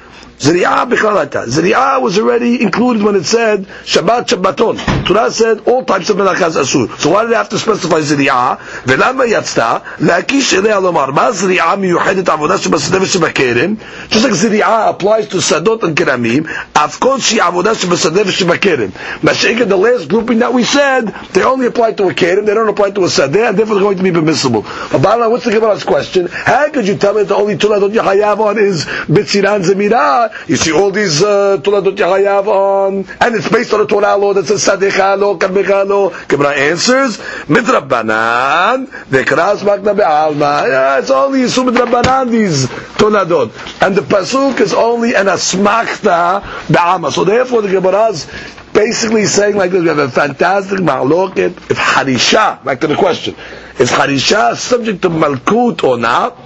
[0.40, 1.42] Zri'ah בכלל הייתה.
[1.44, 5.06] Zri'ah was already included when it said Shabbat Shabbaton.
[5.06, 6.94] Torah said all types of melachas asur.
[6.98, 8.58] So why did they have to specify Zri'ah?
[8.86, 9.76] ולמה יצתה?
[10.00, 13.74] להקיש אליה לומר, מה זריעה מיוחדת עבודה שבשדה ושבכרם?
[14.10, 16.42] Just like זריעה applies to שדות and כרמים,
[16.72, 18.88] אף כל שהיא עבודה שבשדה ושבכרם.
[19.22, 22.54] מה שאין the last grouping that we said, they only apply to a kerem, they
[22.54, 24.62] don't apply to a sadeh, and therefore they're going to be permissible.
[24.92, 26.28] But bottom line, what's the Gemara's question?
[26.30, 30.26] How could you tell me that the only tuladot yahayav on is bitziran zemirah?
[30.47, 34.33] You see all these uh, tuladot yahayav on, and it's based on a Torah law
[34.33, 36.09] that says sadecha lo, karmecha lo.
[36.27, 37.17] Gemara answers,
[37.47, 40.67] midrabanan, vekras magna be'alma.
[40.67, 42.67] Yeah, it's only yisum midrabanan, these
[42.97, 43.51] tuladot.
[43.85, 46.41] And the pasuk is only an asmachta
[46.71, 47.11] be'alma.
[47.11, 48.27] So therefore the Gemara's
[48.73, 53.35] basically saying like this, we have a fantastic ma'aloket, if harisha, back to the question,
[53.79, 56.37] is harisha subject to malkut or not?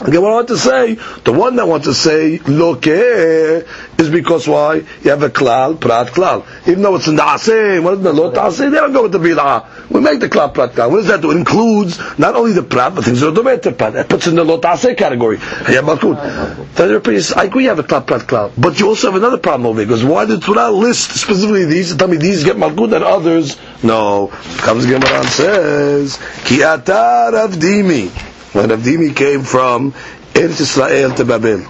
[0.00, 3.62] The Gemara want to say, the one that wants to say loke eh,
[3.98, 4.76] is because why?
[5.02, 6.46] You have a klal, prat klal.
[6.66, 8.70] Even though it's in the aseh, what is the lo ta'aseh?
[8.70, 9.90] They don't go with the bil'ah.
[9.90, 10.90] We make the klal, prat klal.
[10.90, 11.32] What does that do?
[11.32, 13.92] It includes not only the prat, but things that are domet to prat.
[13.92, 15.36] That puts in the lo ta'aseh category.
[15.36, 16.74] You have malkut.
[16.76, 18.52] Then the priest, I agree you have a klal, prat klal.
[18.56, 21.94] But you also have another problem over here, because why did Torah list specifically these,
[21.94, 23.58] tell me these get malkut and others?
[23.82, 24.28] No.
[24.28, 28.28] Comes Gemara and says, Ki ata Rav Dimi.
[28.52, 29.92] When Rav Dimi came from
[30.34, 31.64] Eretz Israel to Babel.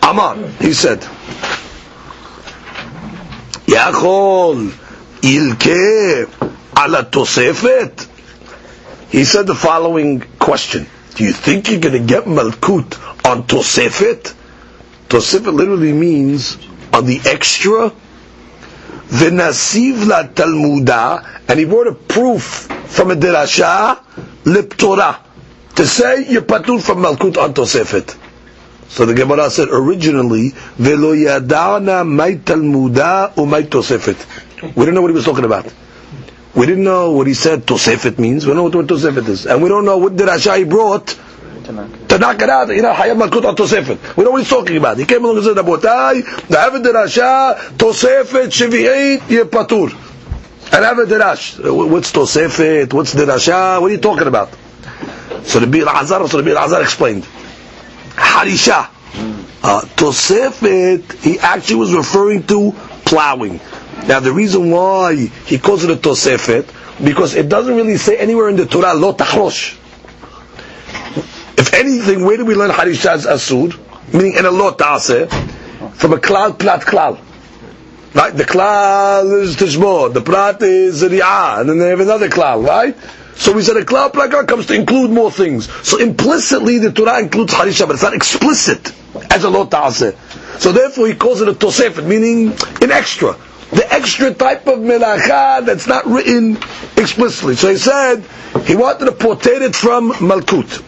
[0.00, 1.00] Amar, he said,
[3.66, 4.70] Yachol
[5.22, 6.28] ilke
[6.78, 8.06] ala tosefet.
[9.10, 10.86] He said the following question.
[11.16, 14.34] Do you think you're going to get Malkut on Tosefet?
[15.08, 16.58] Tosefet literally means
[16.92, 17.90] on the extra.
[19.08, 24.00] V'nasiv la Talmuda, and he brought a proof from a derasha,
[24.44, 25.20] lip Torah
[25.76, 28.16] to say you're patur from Malkut on Tosefet.
[28.88, 34.74] So the Gemara said originally, Velo may Talmuda umay Tosefet.
[34.76, 35.72] We don't know what he was talking about.
[36.54, 38.46] We didn't know what he said Tosefet means.
[38.46, 39.46] We don't know what Tosefet is.
[39.46, 41.18] And we don't know what the Rasha he brought
[41.64, 42.68] to knock it out.
[42.68, 44.16] You know, Hayab Malkut on Tosefet.
[44.16, 44.98] We know what he's talking about.
[44.98, 49.92] He came along and said, Rabotai, the Avid Rasha, Tosefet, Shevi'it, Yepatur.
[50.72, 51.58] And Avid Rash.
[51.58, 52.92] What's Tosefet?
[52.92, 53.80] What's the Rasha?
[53.80, 54.50] What are you talking about?
[55.44, 57.24] So Bir Azar, so Bir Azar explained.
[58.14, 58.88] Harisha.
[59.62, 62.72] Uh, Tosefet, he actually was referring to
[63.06, 63.60] plowing.
[64.06, 65.14] Now the reason why
[65.46, 66.68] he calls it a Tosefet,
[67.02, 69.78] because it doesn't really say anywhere in the Torah, Lo Tachrosh.
[71.56, 73.78] If anything, where do we learn Harisha as Asur?
[74.12, 77.18] Meaning in a Lo from a Klal Plat Klal.
[78.13, 78.35] Right?
[78.35, 82.95] The Klal is Tishmor, the Prat is Ri'ah, and then they have another Klal, right?
[83.35, 85.71] So we said a Klal Plat Klal comes to include more things.
[85.87, 88.91] So implicitly the Torah includes Harisha, but it's not explicit
[89.31, 90.13] as a Lo Ta'aseh.
[90.59, 92.51] So therefore he calls it a Tosefet, meaning
[92.81, 93.37] an extra.
[93.71, 96.57] The extra type of melacha that's not written
[96.97, 97.55] explicitly.
[97.55, 98.23] So he said
[98.65, 100.83] he wanted to portray it from Malkut.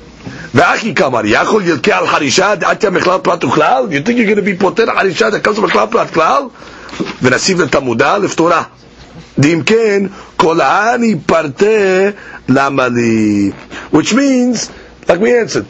[0.54, 3.88] ואחי כמר, יכול ילקה על חרישה דעתיה מכלל פרט וכלל?
[3.92, 6.44] You think you're going to be פותר חרישה that comes from מכלל פרט כלל?
[7.22, 8.64] ונסיב לתלמודה לפתורה.
[9.40, 10.04] דאם כן,
[10.38, 12.10] כל העני פרטה
[12.50, 13.52] למה לי?
[13.92, 14.70] Which means,
[15.08, 15.66] like we answered,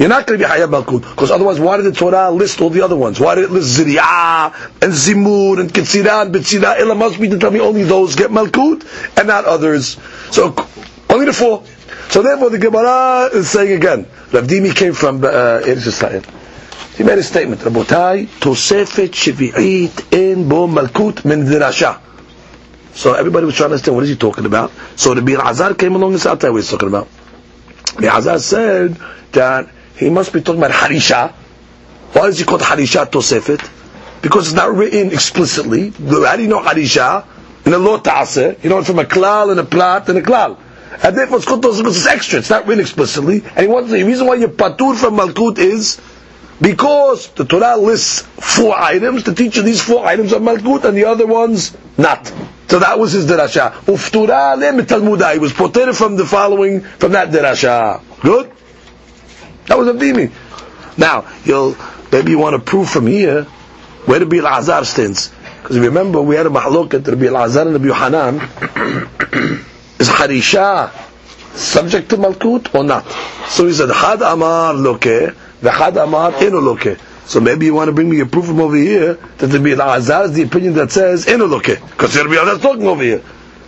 [0.00, 1.02] you're not going to be Hayab Malkut.
[1.02, 3.20] Because otherwise, why did the Torah list all the other ones?
[3.20, 6.80] Why did it list Ziriyah and Zimur and Ketzirah and Betzirah?
[6.80, 8.86] Illa must be to tell me only those get Malkut
[9.18, 9.98] and not others.
[10.30, 10.56] So,
[11.10, 11.64] only the four.
[12.08, 16.22] So therefore, the Gemara is saying again, Rav Dimi came from uh, Eretz Israel.
[16.95, 21.99] He made a statement, Rabotai, Tosefet Shevi'it in Bo Malkut Min Dirasha.
[22.93, 24.71] So everybody was trying to understand what is he talking about.
[24.95, 27.09] So the Bir Azar came along and said, you what he's talking about.
[27.99, 28.97] Bir Azar said
[29.33, 31.33] that he must be talking about Harisha.
[32.13, 33.69] Why is he called Harisha Tosefet?
[34.21, 35.89] Because it's not written explicitly.
[35.89, 37.25] How do you know Harisha?
[37.65, 40.21] In the law Ta'aseh, you know it from a klal and a plat and a
[40.21, 40.57] klal.
[41.03, 42.39] And therefore it's called Tosefet it's extra.
[42.39, 43.43] It's not written explicitly.
[43.43, 45.99] And he wants the reason why you're patur from Malkut is
[46.61, 50.97] because the Torah lists four items to teach you these four items are Malkut and
[50.97, 52.31] the other ones not.
[52.67, 53.71] So that was his derasha.
[53.85, 55.33] Uftura le.
[55.33, 58.01] He was quoted from the following, from that derasha.
[58.21, 58.51] Good?
[59.67, 60.31] That was a Rav Dimi.
[60.97, 61.75] Now, you'll,
[62.11, 63.43] maybe you want to prove from here
[64.05, 65.31] where the Bil Azar stands.
[65.61, 68.35] Because remember, we had a mahlokat, the Bil Azar and the Hanan.
[69.99, 70.91] Is Harisha
[71.55, 73.05] subject to Malkut or not?
[73.49, 75.31] So he said, Had Amar loke, eh?
[75.65, 76.97] The Had Amar ino loke.
[77.25, 79.81] So maybe you want to bring me a proof from over here that the Bil
[79.81, 81.65] Azar is the opinion that says ino loke.
[81.65, 83.23] Because the Bil Azar is talking over here.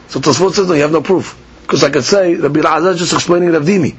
[0.08, 1.36] So Tosfot says, no, you have no proof.
[1.64, 3.96] Because I could say, the Bil Azar is just explaining Rav Dimi.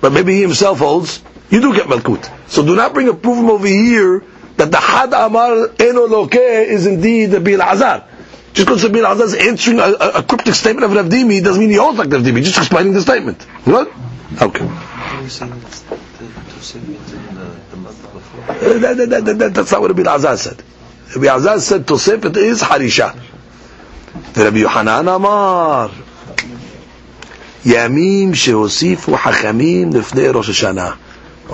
[0.00, 2.28] But maybe he himself holds, you do get Malkut.
[2.50, 4.24] So do not bring a proof from over here
[4.56, 8.08] that the Had Amar Enoloke is indeed the Bil Azar.
[8.52, 11.42] Just because the Bil Azar is answering a, a, a cryptic statement of Rav Dimi
[11.42, 13.40] doesn't mean he holds like Rav Dimi, just explaining the statement.
[13.64, 13.92] What?
[14.42, 14.66] Okay.
[16.61, 18.41] What are you saying that's the Tosefet in the, the month before?
[18.49, 20.63] Uh, that- that- that- that- that's not what Rabbi Azar said.
[21.15, 23.19] Rabbi Azar said Tosefet is Harisha.
[24.33, 25.89] The Rabbi Yohanan Amar.
[27.65, 30.89] ימים שהוסיפו חכמים לפני ראש השנה.
[31.49, 31.53] Oh,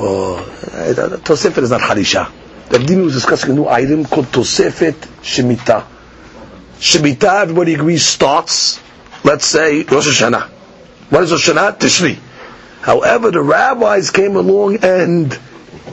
[1.24, 2.24] תוספת is not חרישה.
[2.72, 4.94] Rav Dimi was discussing a new item called תוספת
[5.24, 5.84] shemitah.
[6.80, 8.80] Shemitah, everybody agrees, starts,
[9.24, 10.44] let's say, Rosh Hashanah.
[11.10, 11.78] What is Rosh Hashanah?
[11.80, 12.18] Tishri.
[12.82, 15.32] However, the rabbis came along and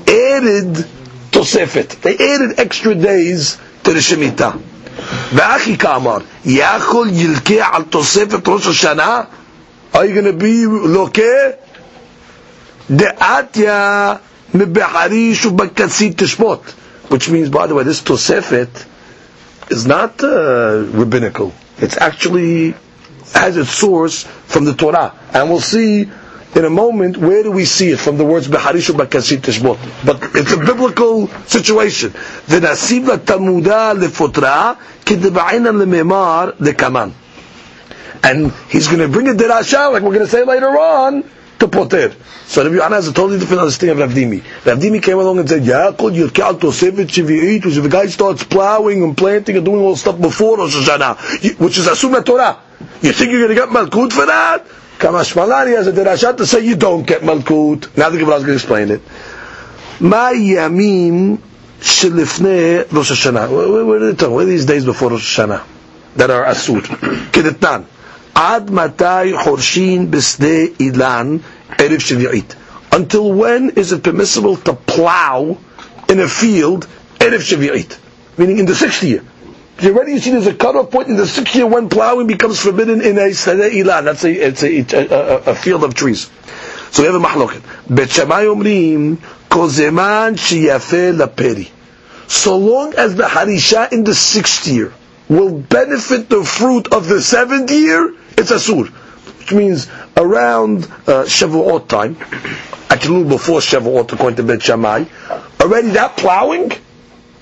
[0.09, 0.75] added
[1.31, 2.01] Tosefet.
[2.03, 4.59] They added extra days to the Shemitah.
[5.33, 9.23] ואחי כאמר, יכול ילקה על תוספת ראש השנה?
[9.95, 11.23] Are you going to be לוקה?
[12.91, 14.15] דעתיה
[14.55, 16.61] מבחריש ובקצית תשפוט.
[17.11, 18.87] Which means, by the way, this Tosefet
[19.71, 21.53] is not uh, rabbinical.
[21.79, 22.75] It's actually
[23.35, 25.13] has its source from the Torah.
[25.33, 26.09] And we'll see
[26.56, 28.00] in a moment, where do we see it?
[28.00, 29.78] From the words Beharishu Bakasit Tishbot.
[30.06, 32.12] But it's a biblical situation.
[32.48, 37.12] The Nasiba Tamuda Lefotra Kidibainan Lememar Lekaman.
[38.24, 41.30] And he's going to bring a to like we're going to say later on,
[41.60, 42.14] to Poter.
[42.48, 44.44] So Rabbi Yohanan has a totally different understanding of Rav Dimi.
[44.66, 48.44] Rav Dimi came along and said, Yaakov Yirkal Tosevit Shivi'it, which if a guy starts
[48.44, 52.60] plowing and planting and doing all stuff before Rosh Hashanah, which is Asuma Torah,
[53.02, 54.66] you think you're going to get Malkut for that?
[55.06, 57.96] Kamashmalan, he has a derasha to say you don't get Malkut.
[57.96, 59.02] Now the Gemara is going to explain it.
[60.00, 61.38] Ma yamim
[61.80, 63.52] shelifne Rosh Hashanah.
[63.52, 64.34] Where, are they talking?
[64.34, 65.64] Where are these days before Rosh Hashanah?
[66.16, 66.82] That are asut
[67.32, 67.86] Kedetnan.
[68.36, 71.40] Ad matay horshin bisne ilan
[71.78, 72.56] eriv shiviyit.
[72.92, 75.56] Until when is it permissible to plow
[76.10, 76.88] in a field
[77.20, 77.96] eriv shiviyit?
[78.40, 79.24] Meaning in the sixth year.
[79.82, 82.60] You already you see there's a cutoff point in the sixth year when plowing becomes
[82.62, 84.06] forbidden in a Sadeh Ilan.
[84.06, 86.30] That's a, it's a, a, a, field of trees.
[86.92, 87.62] So we have a mahloket.
[87.94, 89.18] Bet Shammai omrim,
[89.50, 91.70] kol zeman sheyafe laperi.
[92.28, 94.94] So long as the harisha in the sixth year
[95.28, 98.88] will benefit the fruit of the seventh year, it's asur.
[98.88, 102.16] Which means around uh, Shavuot time,
[102.90, 105.04] actually before Shavuot according to Bet Shammai,
[105.62, 106.72] already that plowing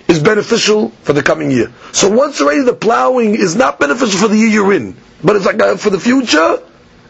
[0.07, 1.71] is beneficial for the coming year.
[1.91, 5.45] So once already the plowing is not beneficial for the year you're in, but it's
[5.45, 6.61] like uh, for the future,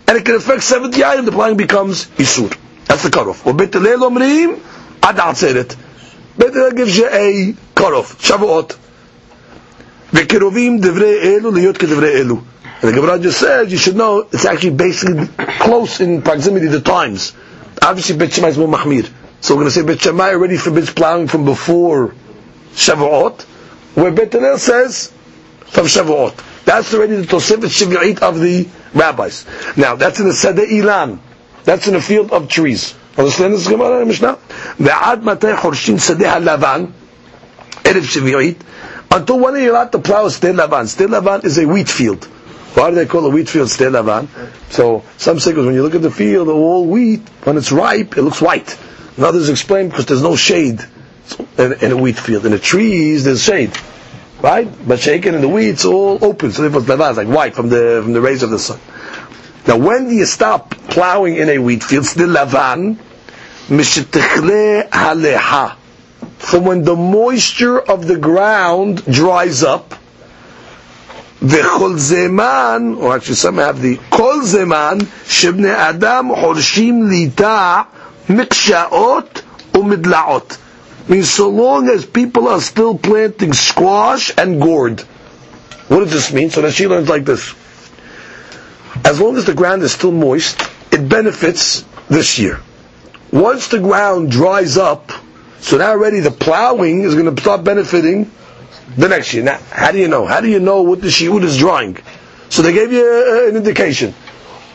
[0.07, 2.55] and it can affect 70 items, the plowing becomes isur.
[2.85, 3.45] That's the cutoff.
[3.45, 4.59] Or bet Hillel omrim,
[5.01, 5.75] ad atzeret.
[6.37, 8.21] Bet Hillel gives you a cutoff.
[8.21, 8.77] Shavuot.
[10.11, 12.43] V'keruvim divrei elu liyot kedivrei elu.
[12.81, 15.25] And the Gemara just said, you should know, it's actually basically
[15.59, 17.33] close in proximity to times.
[17.81, 19.09] Obviously, Bet Shammai is more mahmir.
[19.39, 22.13] So we're going to say Bet Shammai already forbids plowing from before
[22.74, 23.42] Shavuot,
[23.94, 25.12] where Bet Hillel says
[25.66, 26.64] from Shavuot.
[26.64, 29.46] That's already the Tosefet Shiv'it of the rabbis.
[29.76, 31.18] Now, that's in the Sadeh Ilan.
[31.64, 32.94] That's in a field of trees.
[33.16, 34.38] Understand this Gemara and Mishnah?
[34.80, 36.84] ועד מתי חורשים שדה הלבן,
[37.84, 38.62] ערב שביעית,
[39.10, 40.86] until when are you allowed to plow שדה לבן?
[40.86, 42.24] שדה לבן is a wheat field.
[42.74, 44.26] Why do they call a wheat field שדה לבן?
[44.70, 48.16] So, some say because when you look at the field, all wheat, when it's ripe,
[48.16, 48.76] it looks white.
[49.16, 50.86] And others explain because there's no shade
[51.57, 52.45] in, a wheat field.
[52.45, 53.71] In the trees, there's shade.
[54.41, 54.67] Right?
[54.87, 56.51] But shaken in the it's all open.
[56.51, 58.79] So it's levan, like white from the, from the rays of the sun.
[59.65, 62.05] Now, when do you stop plowing in a wheat field?
[62.05, 62.97] Still lavan,
[63.69, 65.75] haleha.
[66.37, 69.91] From when the moisture of the ground dries up,
[71.41, 77.87] v'chol zeman, or actually some have the kol zeman, shebne adam horshim lita
[78.27, 79.41] mikshaot
[79.73, 80.57] umidlaot.
[81.07, 85.01] Means so long as people are still planting squash and gourd.
[85.89, 86.49] What does this mean?
[86.49, 87.53] So that she learns like this
[89.05, 92.59] as long as the ground is still moist, it benefits this year.
[93.31, 95.11] Once the ground dries up,
[95.59, 98.29] so now already the plowing is going to start benefiting
[98.97, 99.43] the next year.
[99.43, 100.25] Now, how do you know?
[100.25, 101.97] How do you know what the shiud is drying?
[102.49, 104.13] So they gave you an indication.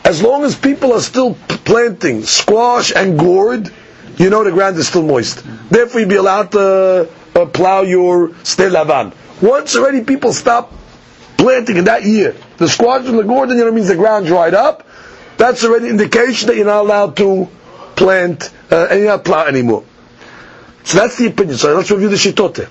[0.03, 3.71] As long as people are still planting squash and gourd,
[4.19, 5.43] you know the ground is still moist.
[5.69, 9.13] Therefore, you'd be allowed to uh, plow your stel lavan.
[9.41, 10.73] Once already people stop
[11.37, 14.53] planting in that year, the squash and the gourd, you know, means the ground dried
[14.53, 14.85] up.
[15.37, 17.47] That's already indication that you're not allowed to
[17.95, 19.85] plant uh, and you're not plow anymore.
[20.83, 21.57] So that's the opinion.
[21.57, 22.65] So let's review the shitote.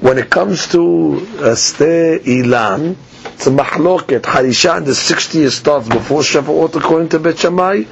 [0.00, 2.96] When it comes to uh, ilan,
[3.26, 4.22] it's a mahloket.
[4.22, 7.84] Harisha in the 60 year starts before Shavuot according to Bet Shammai,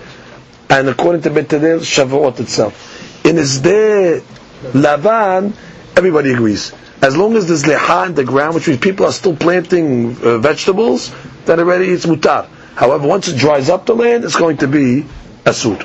[0.72, 3.26] and according to Bet Hillel, Shavuot itself.
[3.26, 4.22] In his day,
[4.72, 5.52] Lavan,
[5.96, 6.72] everybody agrees.
[7.02, 10.38] As long as there's leha in the ground, which means people are still planting uh,
[10.38, 11.14] vegetables,
[11.44, 12.48] then already it's mutar.
[12.74, 15.04] However, once it dries up the land, it's going to be
[15.44, 15.82] asud.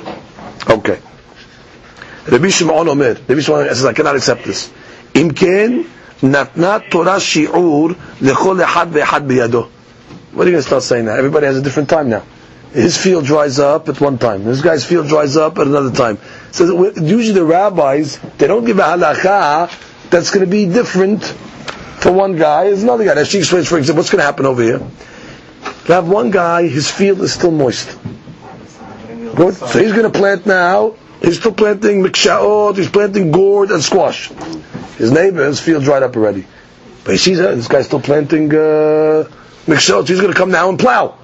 [0.70, 0.98] Okay.
[2.26, 4.72] Rabbi Shimon Omer, Rabbi Shimon says, I cannot accept this.
[5.12, 5.84] Imken
[6.22, 9.68] natna Torah shi'ur lechol lehad ve'had biyado.
[10.32, 11.12] What are you going to start saying now?
[11.14, 12.22] Everybody has a different time now.
[12.72, 14.44] His field dries up at one time.
[14.44, 16.18] This guy's field dries up at another time.
[16.50, 22.12] So usually the rabbis, they don't give a halakha that's going to be different for
[22.12, 23.14] one guy as another guy.
[23.14, 24.78] As she explains, for example, what's going to happen over here?
[24.78, 27.98] You have one guy, his field is still moist.
[29.34, 29.54] Good.
[29.54, 30.94] So he's going to plant now.
[31.22, 34.28] He's still planting mikshaot, he's planting gourd and squash.
[34.98, 36.46] His neighbor's field dried up already.
[37.04, 39.28] But he sees that this guy's still planting uh,
[39.66, 41.18] mikshaot, he's going to come now and plow.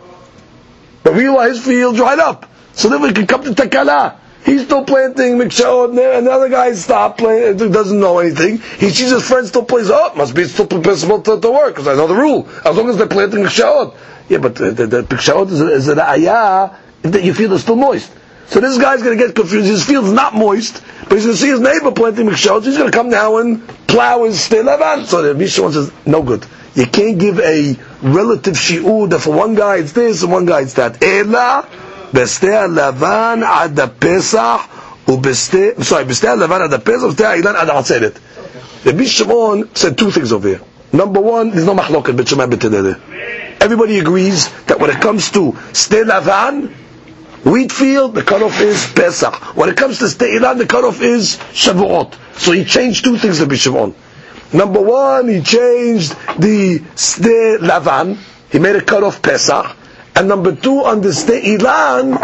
[1.04, 2.50] But realize his field dried up.
[2.72, 4.16] So then we can come to takala.
[4.44, 8.58] He's still planting mikshaot, and the other guy stopped playing, doesn't know anything.
[8.78, 11.88] He sees his friend still plays, oh, must be still permissible to, to work, because
[11.88, 12.46] I know the rule.
[12.64, 13.96] As long as they're planting mikshaot.
[14.28, 18.12] Yeah, but the, the, the is, is an ayah that your field is still moist.
[18.46, 19.66] So this guy's going to get confused.
[19.66, 22.64] His field's not moist, but he's going to see his neighbor planting mikshaot.
[22.64, 25.04] He's going to come now and plow his stay levan.
[25.06, 26.46] So the Mishnah says, no good.
[26.74, 30.62] You can't give a relative shi'ud that for one guy it's this and one guy
[30.62, 31.02] it's that.
[31.02, 31.66] Ela
[32.12, 34.60] bestea levan ad pesach
[35.06, 35.82] ubeste.
[35.84, 38.16] Sorry, bestea levan ad pesach bestea ilan ad atzeret.
[38.84, 40.60] Rabbi Shimon said two things over here.
[40.92, 42.50] Number one, there's no machloket bet Shimon
[43.60, 46.70] Everybody agrees that when it comes to ste lavan,
[47.44, 49.56] wheat field, the cutoff is Pesach.
[49.56, 52.14] When it comes to Steilan, the cutoff is Shavuot.
[52.38, 53.56] So he changed two things to be
[54.54, 58.16] Number one, he changed the Sde Lavan.
[58.52, 59.76] He made a cut off Pesach.
[60.14, 62.14] And number two, on the Sde Ilan,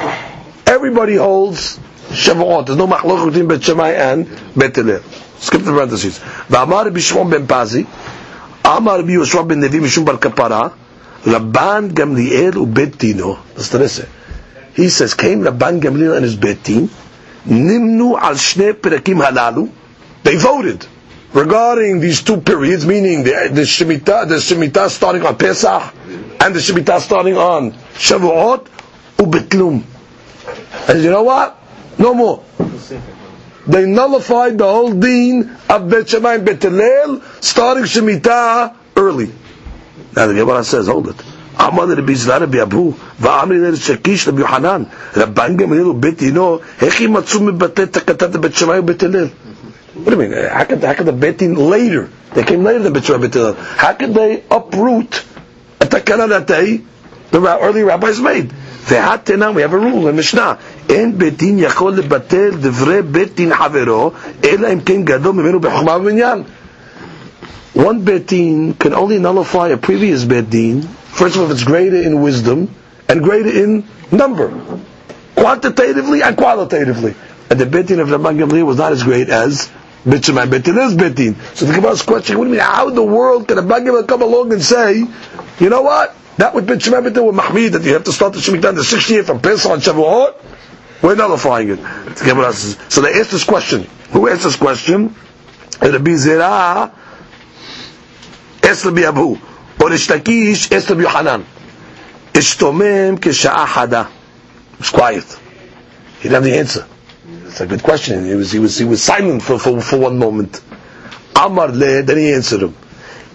[0.64, 1.76] everybody holds
[2.10, 2.66] Shavuot.
[2.66, 5.02] There's no machlok between Bet Shammai and Bet Hillel.
[5.40, 6.20] Skip the parentheses.
[6.20, 7.84] V'amar Rabbi Shimon ben Pazi,
[8.64, 10.72] Amar Rabbi Yoshua ben Levi Mishum bar Kapara,
[11.22, 13.54] Rabban Gamliel uBet.
[13.54, 14.04] That's the rest.
[14.74, 19.68] He says, came Rabban Gamliel and his Bet Nimnu al Shnei Perakim Halalu.
[20.22, 20.86] They voted
[21.33, 25.93] regarding these two periods, meaning the, the Shemitah, the Shemitah starting on Pesach
[26.39, 28.67] and the Shemitah starting on Shavuot,
[29.17, 29.83] ubetlum.
[30.89, 31.57] And you know what?
[31.97, 32.43] No more.
[33.67, 39.31] They nullified the whole deen of Bet Shammai and Bet Hillel, starting Shemitah early.
[40.15, 41.15] Now the Gemara says, hold it.
[41.61, 44.83] אמר לרבי זלר רבי אבו, ואמרי לרשקיש רבי יוחנן,
[45.17, 49.27] רבן גמליאל ובית דינו, איך ימצאו מבטא תקתת בית שמאי ובית הלל?
[49.99, 50.33] What do you mean?
[50.49, 52.09] How could, how could the Bet Din later?
[52.33, 53.53] They came later than Bet Shammai Bet Hillel.
[53.53, 55.23] How could they uproot
[55.79, 56.81] a takana that they,
[57.31, 58.51] the ra- early rabbis made?
[58.87, 60.57] והתנא, we have a rule in Mishnah,
[60.89, 64.11] אין בית דין יכול לבטל דברי בית דין חברו,
[64.43, 66.43] אלא אם כן גדול ממנו בחוכמה ובעניין.
[67.75, 71.63] One bet din can only nullify a previous bet din, first of all, if it's
[71.63, 72.69] greater in wisdom
[73.09, 74.51] and greater in number,
[75.35, 77.15] quantitatively and qualitatively.
[77.49, 79.69] And the bet din of Rabban Gamliel was not as great as
[80.05, 81.35] Bet Shammai Bet Hillel's bet din.
[81.55, 84.07] So the Gemara's question, what do you mean, how in the world can Rabban Gamliel
[84.07, 85.03] come along and say,
[85.59, 88.11] you know what, that would Bet Shammai Bet Hillel with Mahmid, that you have to
[88.11, 90.35] start the Shemitah in the sixth year from Pesach and Shavuot,
[91.01, 91.77] we're nullifying it.
[92.15, 93.87] The Gemara says- So they asked this question.
[94.11, 95.15] Who asked this question?
[95.81, 96.91] Rabbi Zerah
[98.71, 99.35] אס רבי אבו,
[99.81, 101.41] או לשתקיש אס רבי יוחנן.
[102.35, 104.03] השתומם כשעה חדה.
[104.79, 105.23] It was quiet.
[106.21, 106.85] He didn't have the answer.
[107.50, 108.24] It's a good question.
[108.26, 110.60] He was, he was, he was silent for, for, for one moment.
[111.34, 112.76] Amar le, then he answered him.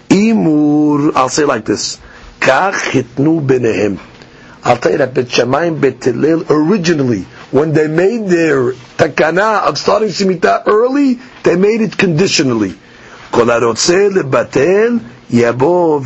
[0.08, 1.98] Imur, I'll say like this.
[2.40, 4.00] Kach hitnu benehem.
[4.64, 6.06] I'll tell you that Bet Shemayim Bet
[6.50, 12.74] originally, when they made their takana of starting Shemitah early, they made it conditionally.
[13.32, 13.44] Kol
[15.28, 16.00] yabo.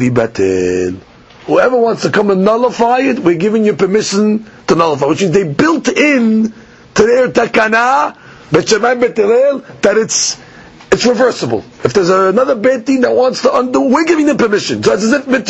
[1.46, 5.32] Whoever wants to come and nullify it, we're giving you permission to nullify, which means
[5.32, 6.52] they built in
[6.94, 8.16] their takana,
[8.50, 10.40] Bet Shammai Bet that it's
[10.92, 11.64] it's reversible.
[11.84, 14.82] If there's another Bet Din that wants to undo, we're giving them permission.
[14.82, 15.48] So it's as if Bet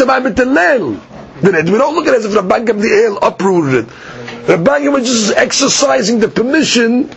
[1.42, 1.70] it.
[1.70, 3.90] We don't look at it as if Rabban Gamliel uprooted it.
[4.46, 7.08] Rabban was just exercising the permission,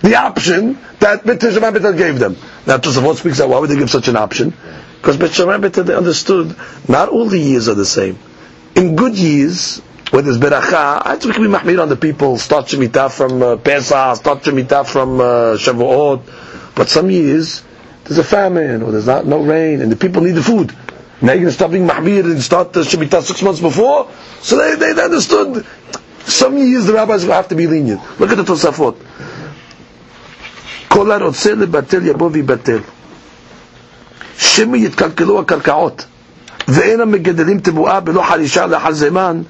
[0.00, 2.36] the option that Bet Shammai Bet gave them.
[2.66, 4.54] Now, Tosafot speaks out, why would they give such an option?
[5.00, 6.56] Because Bet Shammai Bet they understood
[6.88, 8.18] not all the years are the same.
[8.74, 12.37] In good years, where there's beracha, I think we can be mahmir on the people,
[12.37, 15.23] start Shemitah from uh, Pesach, start Shemitah from uh,
[15.57, 16.73] Shavuot.
[16.75, 17.63] But some years,
[18.03, 20.75] there's a famine, or there's not no rain, and the people need the food.
[21.21, 24.09] Now you're going to stop being mahmir and start the Shemitah six months before?
[24.41, 25.65] So they, they understood.
[26.25, 28.01] Some years the rabbis will have to be lenient.
[28.19, 28.95] Look at the Tosafot.
[30.89, 32.79] כל הרוצה לבטל יבוא ויבטל.
[34.37, 36.05] שמא יתקלקלו הקרקעות,
[36.67, 39.41] ואין המגדלים תבואה בלא חרישה לאחר זמן,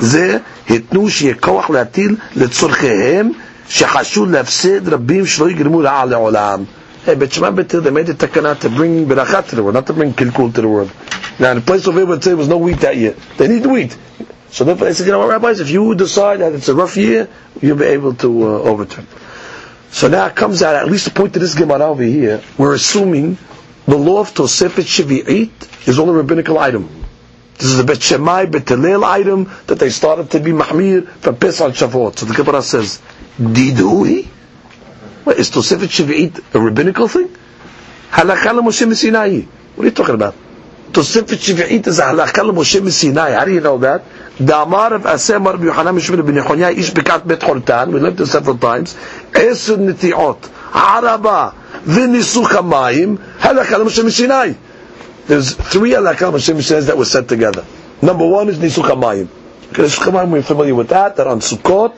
[0.00, 0.38] זה
[0.70, 3.30] התנו שיהיה כוח להטיל לצורכיהם,
[3.68, 6.64] שחשו להפסד רבים שלא יגרמו רעה לעולם.
[7.06, 9.74] Hey, Bet Shema Bet Hillel, they made a takana to bring berachat to the world,
[9.74, 10.92] not to bring kilkul to the world.
[11.38, 13.14] Now, in the place of it would say there was no wheat that year.
[13.38, 13.96] They need wheat.
[14.50, 16.96] So therefore they said, you know what, rabbis, if you decide that it's a rough
[16.96, 17.28] year,
[17.62, 19.06] you'll be able to uh, overturn.
[19.90, 22.74] So now it comes out, at least the point of this Gemara over here, we're
[22.74, 23.38] assuming
[23.86, 26.88] the law of Tosefet Shavi'it is only a rabbinical item.
[27.63, 28.69] This is the Bet Shemai, Bet
[29.05, 32.17] item that they started to be Mahmir for Pesach Shavuot.
[32.17, 33.01] So the Gemara says,
[33.39, 34.25] Didui?
[35.23, 37.29] What, is Tosefet Shavi'it a rabbinical thing?
[38.11, 39.43] Halakha Moshe Sinai.
[39.75, 40.35] What are you talking about?
[40.91, 43.31] Tosefet is a halakha Moshe Sinai.
[43.31, 44.03] How do you know that?
[44.43, 47.93] Damar of Asem Rabbi Yohanan ben Yechonia Ish Bekat Bet Hortan.
[47.93, 48.93] We learned this several times.
[49.31, 50.51] Esud Niti'ot.
[50.75, 51.55] Araba.
[51.85, 53.15] V'Nisuch HaMayim.
[53.37, 54.53] Halakha Moshe Sinai.
[55.25, 57.65] There's three halakha Moshe says that were set together.
[58.01, 59.27] Number one is Nisuch HaMayim.
[59.71, 61.95] Nisuch HaMayim, we're familiar with that, that on Sukkot,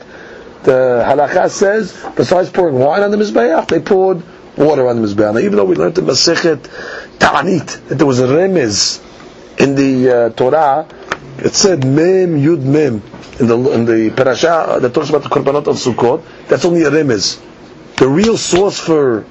[0.62, 4.22] the halakha says, besides pouring wine on the Mizbeach, they poured
[4.56, 5.34] water on the Mizbeach.
[5.34, 6.62] Now, even though we learned in Masechet
[7.18, 9.02] Ta'anit, that there was a remez
[9.58, 10.86] in the uh, Torah,
[11.38, 13.02] it said Mem Yud Mem
[13.38, 16.22] in the in the parasha that talks about the korbanot of Sukkot.
[16.48, 17.42] That's only a remez.
[17.96, 19.26] The real source for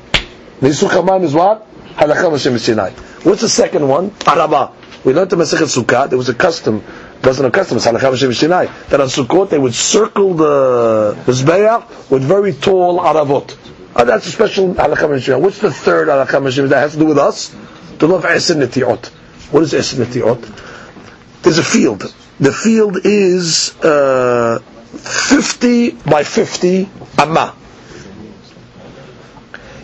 [0.59, 1.65] Nisuch HaMayim is what?
[1.95, 2.91] Halakha Moshe Sinai.
[3.26, 4.11] What's the second one?
[4.28, 4.71] Araba.
[5.03, 6.84] We learned in Masechet Sukkot, there was a custom,
[7.23, 13.57] wasn't a custom, that on Sukkot they would circle the Mizbeach with very tall Aravot.
[13.95, 15.39] Uh, that's a special Halakha Moshe Sinai.
[15.39, 17.49] What's the third Halakha Moshe Sinai that has to do with us?
[17.97, 19.07] The love Eser Neti'ot.
[19.51, 21.41] What is Eser Neti'ot?
[21.41, 22.13] There's a field.
[22.39, 27.55] The field is uh, 50 by 50 amma.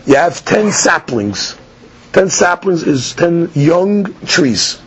[0.06, 1.56] you have ten saplings.
[2.12, 4.80] Ten saplings is ten young trees.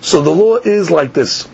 [0.00, 1.48] So the law is like this.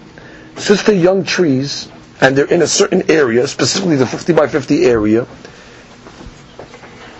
[0.57, 1.89] Since they're young trees,
[2.21, 5.27] and they're in a certain area, specifically the 50 by 50 area,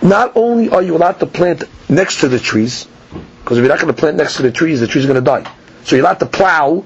[0.01, 2.87] not only are you allowed to plant next to the trees,
[3.43, 5.23] because if you're not going to plant next to the trees, the trees are going
[5.23, 5.51] to die.
[5.83, 6.85] So you're allowed to plow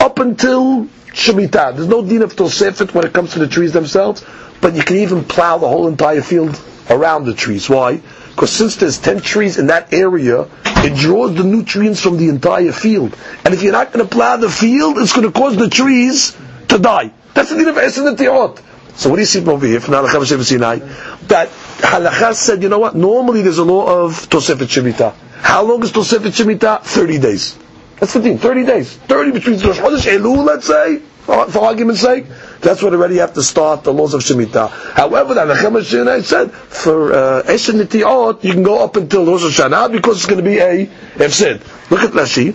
[0.00, 1.76] up until Shemitah.
[1.76, 4.24] There's no din of Tosefet when it comes to the trees themselves,
[4.60, 6.60] but you can even plow the whole entire field
[6.90, 7.68] around the trees.
[7.68, 8.00] Why?
[8.42, 12.72] Because since there's 10 trees in that area, it draws the nutrients from the entire
[12.72, 13.16] field.
[13.44, 16.36] And if you're not going to plow the field, it's going to cause the trees
[16.66, 17.12] to die.
[17.34, 18.60] That's the din of Eser Neti'ot.
[18.98, 20.78] So what do you see from over here from Halakha Sinai?
[21.28, 22.96] That Halakha said, you know what?
[22.96, 25.14] Normally there's a law of Tosefet Shemitah.
[25.40, 26.82] How long is Tosefet Shemitah?
[26.82, 27.56] 30 days.
[28.00, 28.92] That's the thing, 30 days.
[28.96, 32.26] 30 between Rosh Chodesh Elul, let's say, for argument's sake.
[32.61, 34.69] That's when already you have to start the laws of Shemitah.
[34.69, 39.43] However, the Halakha Sinai said, for uh, Esin Tiot, you can go up until Rosh
[39.43, 40.85] Hashanah because it's going to be a
[41.15, 41.61] Efsid.
[41.91, 42.53] Look at Rashi.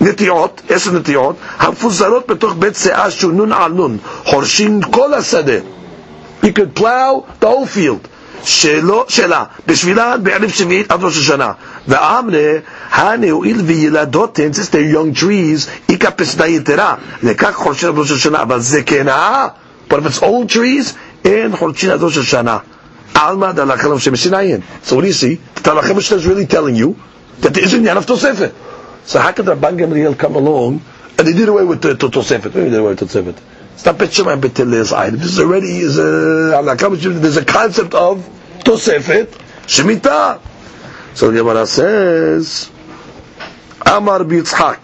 [0.00, 5.58] נטיעות, עשר נטיעות, המפוזרות בתוך בית שאה שהוא נון על נון, חורשים כל השדה.
[6.42, 8.08] You could plow the whole field.
[8.44, 11.52] שלא, שלה, בשבילה בערב שביעית עד ראש השנה.
[11.88, 12.40] ואמרה,
[12.92, 16.94] הנה הואיל וילדותן, since they're young trees, איכה פסדה יתרה.
[17.22, 19.46] לכך חורשים עד ראש השנה, אבל זה כן אה?
[19.90, 20.92] But if it's old trees,
[21.24, 22.58] אין חורשים עד ראש השנה.
[23.14, 24.60] עלמא דלכם שמסינאיין.
[24.86, 25.40] So what do you see?
[25.54, 26.96] The Talachim is really telling you
[27.40, 28.52] that there isn't enough Tosefet.
[29.06, 30.80] So how could Rabban Gamliel come along
[31.18, 32.54] and they did away with the Tosefet?
[32.54, 33.36] Maybe they did away with Tosefet.
[33.80, 35.18] It's not Bet Shemai Bet Hillel's item.
[35.18, 38.18] This is already is a there's a concept of
[38.64, 39.26] Tosefet
[39.66, 40.40] Shemitah.
[41.14, 42.70] So the Gemara says,
[43.84, 44.78] Amar Bitzhak,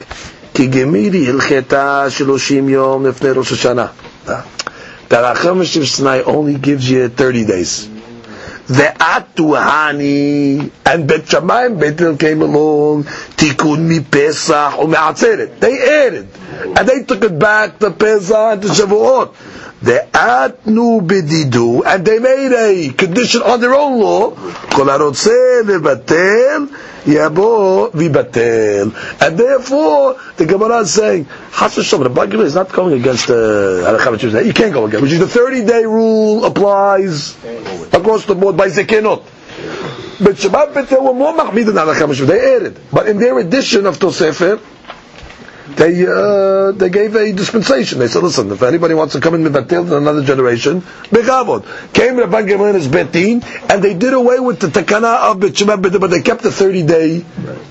[0.55, 3.87] כי גמירי הלכתה שלושים יום לפני ראש השנה.
[5.09, 7.89] That Acham Sinai only gives you 30 days.
[8.69, 13.05] Ve'atuhani and Bet Shammai and Bet Hillel came along
[13.38, 14.74] tikun mi Pesach.
[15.60, 16.28] They added
[16.78, 19.34] and they took it back to Pesach and to Shavuot.
[19.84, 24.32] Ve'atnu bedidu and they made a condition on their own law.
[24.32, 25.62] Kol harotze
[27.06, 29.22] yabo vibatel.
[29.22, 31.26] And therefore the Gemara is saying
[31.56, 32.12] Chas v'shalom.
[32.14, 35.04] The Gemara is not going against the uh, You can't go against.
[35.04, 37.38] Which is the 30 day rule applies
[37.94, 39.24] across the board by Zekenot.
[40.20, 42.28] But Shabbat Betel were more mahmid than Halakha Mishum.
[42.28, 42.80] They added.
[42.92, 44.60] But in their edition of Tosefet,
[45.76, 48.00] they uh, they gave a dispensation.
[48.00, 51.64] They said, listen, if anybody wants to come in Mivatel in another generation, Begavod.
[51.94, 56.00] Came Rabban Gamliel as Betin, and they did away with the Takana of Shabbat Betel,
[56.00, 57.26] but they kept the 30 day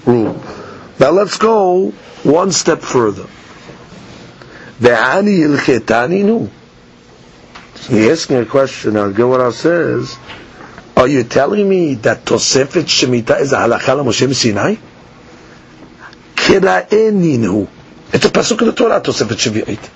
[0.05, 0.41] rule.
[1.01, 1.91] Now let's go
[2.23, 3.27] one step further.
[4.81, 6.51] Ve'ani ilchetani nu.
[7.89, 8.95] He's asking a question.
[8.95, 10.17] Now, Gemara says,
[10.97, 14.77] "Are you telling me that Tosefet Shemitah is a halakha Moshe Sinai?"
[16.35, 17.69] Kira'eninu.
[18.13, 19.01] It's a pasuk in the Torah.
[19.01, 19.91] Tosefet Shemitah.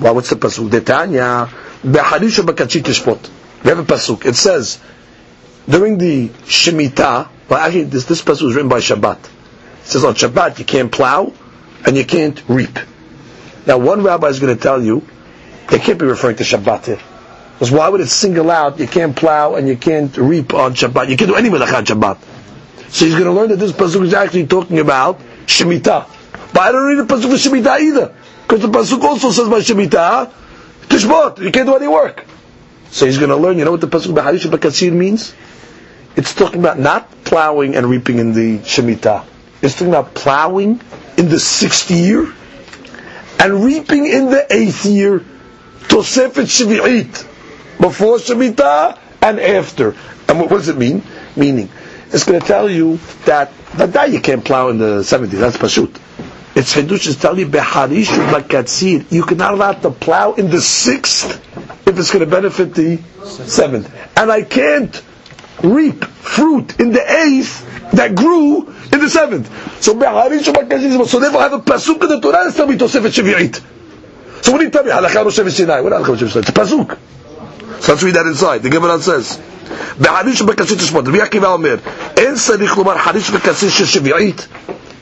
[0.00, 0.68] Well, what's the pasuk?
[0.70, 1.48] Detanya
[1.82, 3.30] beharisha bakachit tishpot.
[3.64, 4.26] We have a pasuk.
[4.26, 4.78] It says
[5.68, 7.28] during the Shemitah.
[7.48, 9.18] Well, actually, this this pasuk was written by Shabbat.
[9.18, 9.30] It
[9.84, 11.32] says on Shabbat you can't plow
[11.86, 12.78] and you can't reap.
[13.66, 15.06] Now, one rabbi is going to tell you
[15.68, 17.00] they can't be referring to Shabbat here.
[17.58, 21.08] Because why would it single out, you can't plow and you can't reap on Shabbat?
[21.08, 22.18] You can't do any melach on Shabbat.
[22.92, 26.06] So he's going to learn that this pasuk is actually talking about Shemitah.
[26.52, 28.14] But I don't read the pasuk for Shemitah either.
[28.46, 30.30] Because the pasuk also says by Shemitah,
[30.82, 32.24] Tishbot, you can't do any work.
[32.90, 35.34] So he's going to learn, you know what the pasuk Baharish Bakasir means?
[36.14, 39.24] It's talking about not plowing and reaping in the Shemitah.
[39.62, 40.80] It's talking about plowing
[41.16, 42.32] in the sixth year
[43.40, 45.24] and reaping in the eighth year.
[45.88, 47.26] Tosefet Shvi'it.
[47.80, 49.94] Before Shemitah and after.
[50.28, 51.02] And what, what does it mean?
[51.36, 51.70] Meaning,
[52.10, 55.30] it's going to tell you that that day you can't plow in the 70s.
[55.30, 55.98] That's Pashut.
[56.56, 59.10] It's Hidush is telling you Beharish Bakatzir.
[59.12, 61.40] You cannot allow to plow in the sixth
[61.86, 63.94] if it's going to benefit the seventh.
[64.16, 65.00] And I can't
[65.62, 69.48] reap fruit in the eighth that grew in the seventh.
[69.82, 71.06] So Beharish Bakatzir.
[71.06, 74.44] So therefore I have a Pasuk in the Torah that's telling me Tosefet Shvi'it.
[74.44, 74.90] So what do you tell me?
[74.90, 75.80] Halakha Rosh Sinai.
[75.80, 76.20] What Halakha?
[76.22, 76.98] It's a pasuk.
[77.86, 78.62] Let's read that inside.
[78.62, 79.38] The Gemara says,
[79.98, 81.80] "Beharish bekasir tishmot." Rabbi Akiva Omer,
[82.16, 84.46] "En tzarich lomar harish bekasir shel shvi'it."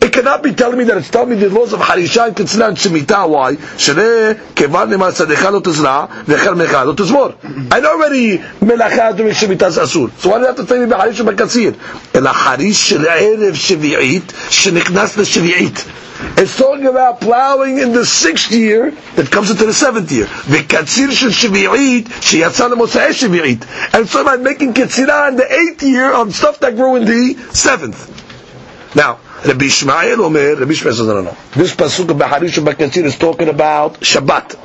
[0.06, 2.68] It cannot be telling me that it's telling me the laws of Harisha and Kitzna
[2.68, 3.28] and Shemitah.
[3.28, 3.56] Why?
[3.76, 7.34] Shere kevan lema sadecha lo tizna v'echar mecha lo tizmor.
[7.74, 10.12] I know already melacha during Shemitah is asur.
[10.20, 12.14] So why do you have to tell me the harisha and b'kasir?
[12.14, 16.38] El harish shel erev shevi'it sheniknas l'shevi'it.
[16.38, 20.26] It's talking about plowing in the sixth year that comes into the seventh year.
[20.26, 23.92] V'katzir shel shevi'it sheyatzal l'mosei shevi'it.
[23.92, 27.34] And so by making katzira in the eighth year on stuff that grew in the
[27.52, 28.12] seventh.
[28.94, 31.36] Now, Rabbi Ishmael Omer, Rabbi Ishmael says, no, no, no.
[31.54, 34.58] This pasuk of Baharish Bakatzir is talking about Shabbat.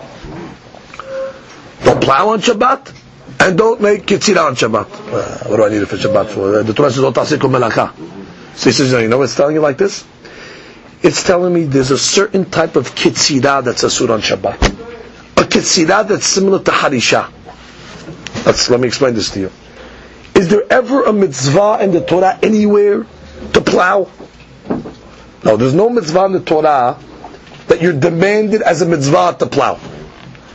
[1.83, 2.93] Don't plow on Shabbat,
[3.41, 4.85] and don't make Kitzira on Shabbat.
[4.85, 6.63] Uh, what do I need it for Shabbat for?
[6.63, 7.91] The Torah says, "Ot ta'aseh kol melacha."
[8.55, 10.05] So he says, you know what's telling you like this?
[11.01, 14.61] It's telling me there's a certain type of Kitzira that's asur on Shabbat.
[15.37, 17.31] A Kitzira that's similar to Harisha.
[18.45, 19.51] Let's, let me explain this to you.
[20.35, 23.05] Is there ever a mitzvah in the Torah anywhere
[23.53, 24.09] to plow?
[25.43, 26.97] No, there's no mitzvah in the Torah
[27.67, 29.75] that you're demanded as a mitzvah to plow.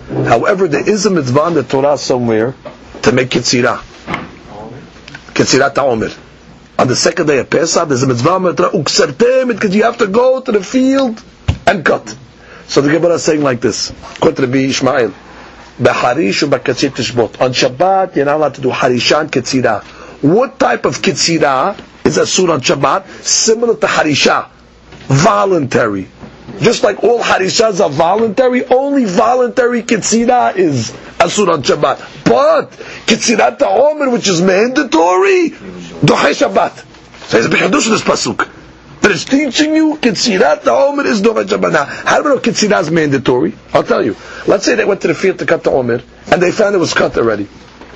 [0.08, 2.54] However, there is a mitzvah in the Torah somewhere
[3.02, 3.78] to make kitzira.
[5.34, 6.10] Kitzira ta'omer.
[6.78, 10.06] On the second day of Pesach, there's a mitzvah in the because you have to
[10.06, 11.20] go to the field
[11.66, 12.14] and cut.
[12.68, 15.12] So the Gemara is saying like this, quote Rabbi Ishmael.
[15.78, 15.84] On
[17.52, 19.82] Shabbat, you're not allowed to do harisha and.
[20.22, 23.06] What type of kitzira is asur on Shabbat?
[23.22, 24.50] Similar to harisha
[25.06, 26.08] voluntary.
[26.60, 32.24] Just like all harishas are voluntary, only voluntary kitzira is asur on Shabbat.
[32.24, 32.70] But
[33.06, 36.84] kitzirat ta'omer, which is mandatory, dohe Shabbat.
[37.28, 38.48] So it's big this pasuk.
[39.00, 41.72] That is teaching you kitzirat ta'omer is dohe Shabbat.
[41.72, 43.54] Now, how do we know kitzira is mandatory?
[43.74, 44.16] I'll tell you.
[44.46, 46.00] Let's say they went to the field to cut the omer,
[46.30, 47.48] and they found it was cut already.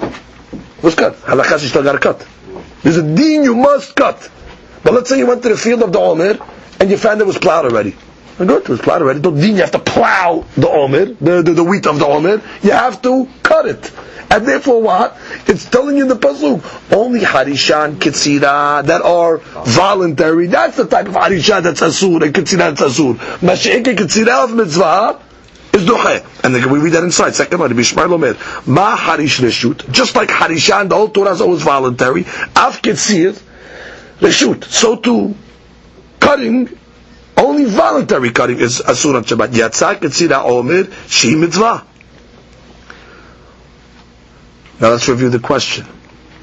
[0.02, 1.14] It was cut.
[1.22, 2.26] Halachas you still got to cut.
[2.82, 4.28] There's a deen you must cut.
[4.82, 6.38] But let's say you went to the field of the omer,
[6.80, 7.94] and you found it was plowed already.
[8.38, 9.20] Good, it was plowed already.
[9.20, 12.42] Don't you have to plow the omer, the, the, the wheat of the omer.
[12.62, 13.92] You have to cut it.
[14.30, 15.18] And therefore what?
[15.46, 20.46] It's telling you in the pasuk, only harishan, kitzira, that are voluntary.
[20.46, 23.16] That's the type of harishan that's asur, and kitzira that's asur.
[23.16, 25.20] Mashiach kitzira of mitzvah,
[25.74, 26.44] is duhe.
[26.44, 27.34] And then we read that inside.
[27.34, 29.90] Second one, Rabbi Shmuel Omer, ma harish reshut.
[29.90, 32.22] Just like harishan, the whole Torah is always voluntary.
[32.22, 33.40] Af kitzir,
[34.20, 34.64] reshut.
[34.64, 35.34] So too,
[36.20, 36.78] cutting,
[37.36, 39.48] only voluntary cutting is asur on Shabbat.
[39.48, 41.86] Yatzak etzira omer shi mitzvah.
[44.80, 45.86] Now let's review the question.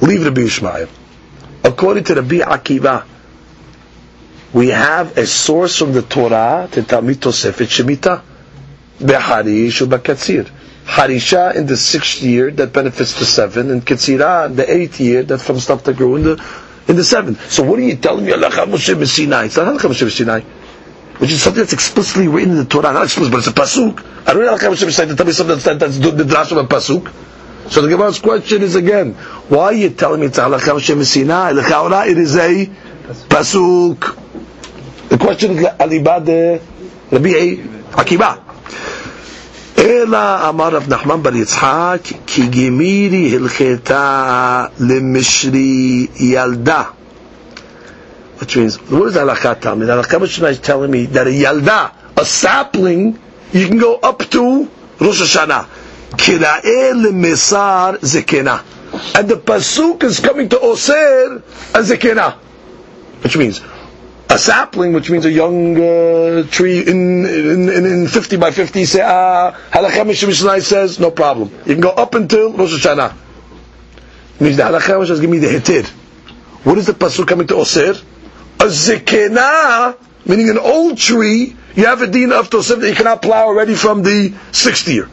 [0.01, 0.88] Leave Rabbi Ishmael.
[1.63, 3.05] According to Rabbi Akiva,
[4.53, 8.21] we have a source from the Torah to Talmid Tosefet Shemitah.
[8.99, 10.49] Beharish ubakatzir.
[10.86, 15.21] Harisha in the sixth year that benefits the seven, and Ketzira in the eighth year
[15.23, 16.43] that from stuff that grew in the
[16.88, 17.51] in the seventh.
[17.51, 18.31] So what are you telling me?
[18.31, 19.45] Halacha Moshe Sinai.
[19.45, 20.41] It's not Halacha Moshe Sinai,
[21.19, 22.93] which is something that's explicitly written in the Torah.
[22.93, 24.03] Not explicit, but it's a pasuk.
[24.25, 26.57] I don't know Halacha Moshe Sinai to tell me something that's, that's the drash of
[26.57, 27.11] a pasuk.
[27.71, 29.13] So the Gemara's question is again,
[29.49, 31.51] why are you telling me it's Halacha Moshe Sinai?
[31.51, 32.65] L'chaora it is a
[33.27, 34.23] pasuk.
[35.09, 36.61] The question is Alibad
[37.11, 37.29] Rabbi
[37.91, 38.46] Akiva.
[39.78, 46.82] אלא אמר רב נחמן בר יצחק, כי גמירי הלכתה למשרי ילדה.
[48.40, 49.86] Which means, what does halakha tell me?
[49.86, 53.16] The halakha Mishnah is telling me that a yalda, a sapling,
[53.53, 54.68] you can go up to
[55.00, 55.66] Rosh Hashanah.
[56.16, 58.62] Kira'e lemesar zekena.
[59.14, 61.36] And the pasuk is coming to Oser
[61.74, 62.34] a zekena.
[63.22, 63.61] Which means,
[64.30, 68.86] a sapling, which means a young uh, tree in, in, in, in 50 by 50,
[68.86, 71.49] say, ah, Halakha Mishnah says, no problem.
[71.65, 73.15] You can go up until Rosh Hashanah.
[74.39, 75.88] Means the Halakha Mishnah give me the hetir.
[76.65, 78.03] What is the pasuk coming to Osir?
[78.59, 83.21] A zekena, meaning an old tree, you have a din of Tosef that you cannot
[83.21, 85.07] plow already from the sixth year.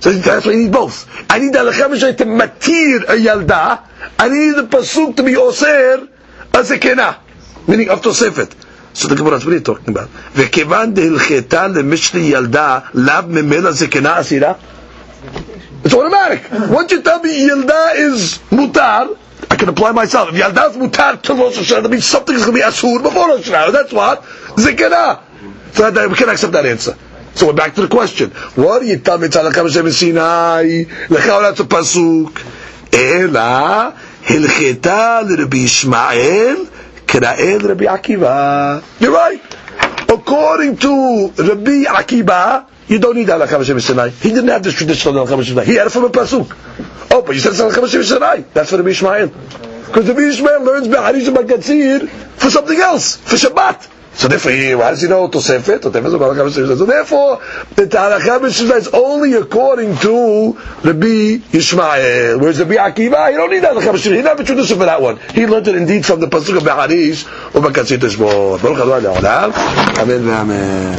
[0.00, 1.06] So that's why you need both.
[1.30, 3.86] I need the Halakha to matir a yalda,
[4.18, 6.08] I need the pasuk to be Osir,
[6.54, 7.18] a zekena
[7.67, 8.53] meaning of Tosefet.
[8.93, 10.09] So the Gemara, what are you talking about?
[10.35, 14.53] וכיוון דהלכתה למשלי ילדה, לאו ממילא זקנה אסירה?
[15.83, 16.41] It's automatic.
[16.69, 19.15] Once you tell me Yilda is mutar,
[19.49, 20.29] I can apply myself.
[20.29, 23.01] If Yilda is mutar to Rosh Hashanah, that means something is going to be asur
[23.01, 23.71] before Rosh Hashanah.
[23.71, 24.23] That's what?
[24.57, 25.21] Zikana.
[25.73, 26.97] So that, we can accept that answer.
[27.35, 28.31] So we're back to the question.
[28.31, 29.27] What do you tell me?
[29.27, 30.83] Tzalakam Hashem Sinai.
[31.07, 32.41] Lecha that's a pasuk.
[32.91, 33.93] Ela
[34.23, 36.65] hilcheta l'Rabbi Ishmael
[37.20, 38.82] Rabbi Akiva.
[39.00, 39.40] You're right.
[40.08, 44.08] According to Rabbi Akiva, you don't need Halakha Hashem Sinai.
[44.08, 45.64] He didn't have this traditional Halakha Sinai.
[45.64, 46.56] He had it from a pasuk.
[47.10, 48.42] Oh, but you said it's Halakha Hashem Sinai.
[48.52, 49.28] That's for Rabbi Ishmael.
[49.28, 53.88] Because Rabbi Ishmael learns Beharish Bakatzir for something else, for Shabbat.
[54.14, 55.80] So therefore, he, why does he know Tosefet?
[55.80, 57.38] Tosefet So therefore,
[57.74, 60.52] the Halacha B'Shivla is only according to
[60.84, 62.38] Rabbi Yishmael.
[62.40, 64.16] Whereas Rabbi Akiva, he don't need Halacha B'Shivla.
[64.16, 65.18] He never introduced for that one.
[65.34, 67.24] He learned it indeed from the Pasuk of Beharish.
[67.54, 69.52] Baruch Adonai.
[69.98, 70.96] Amen ve'amen.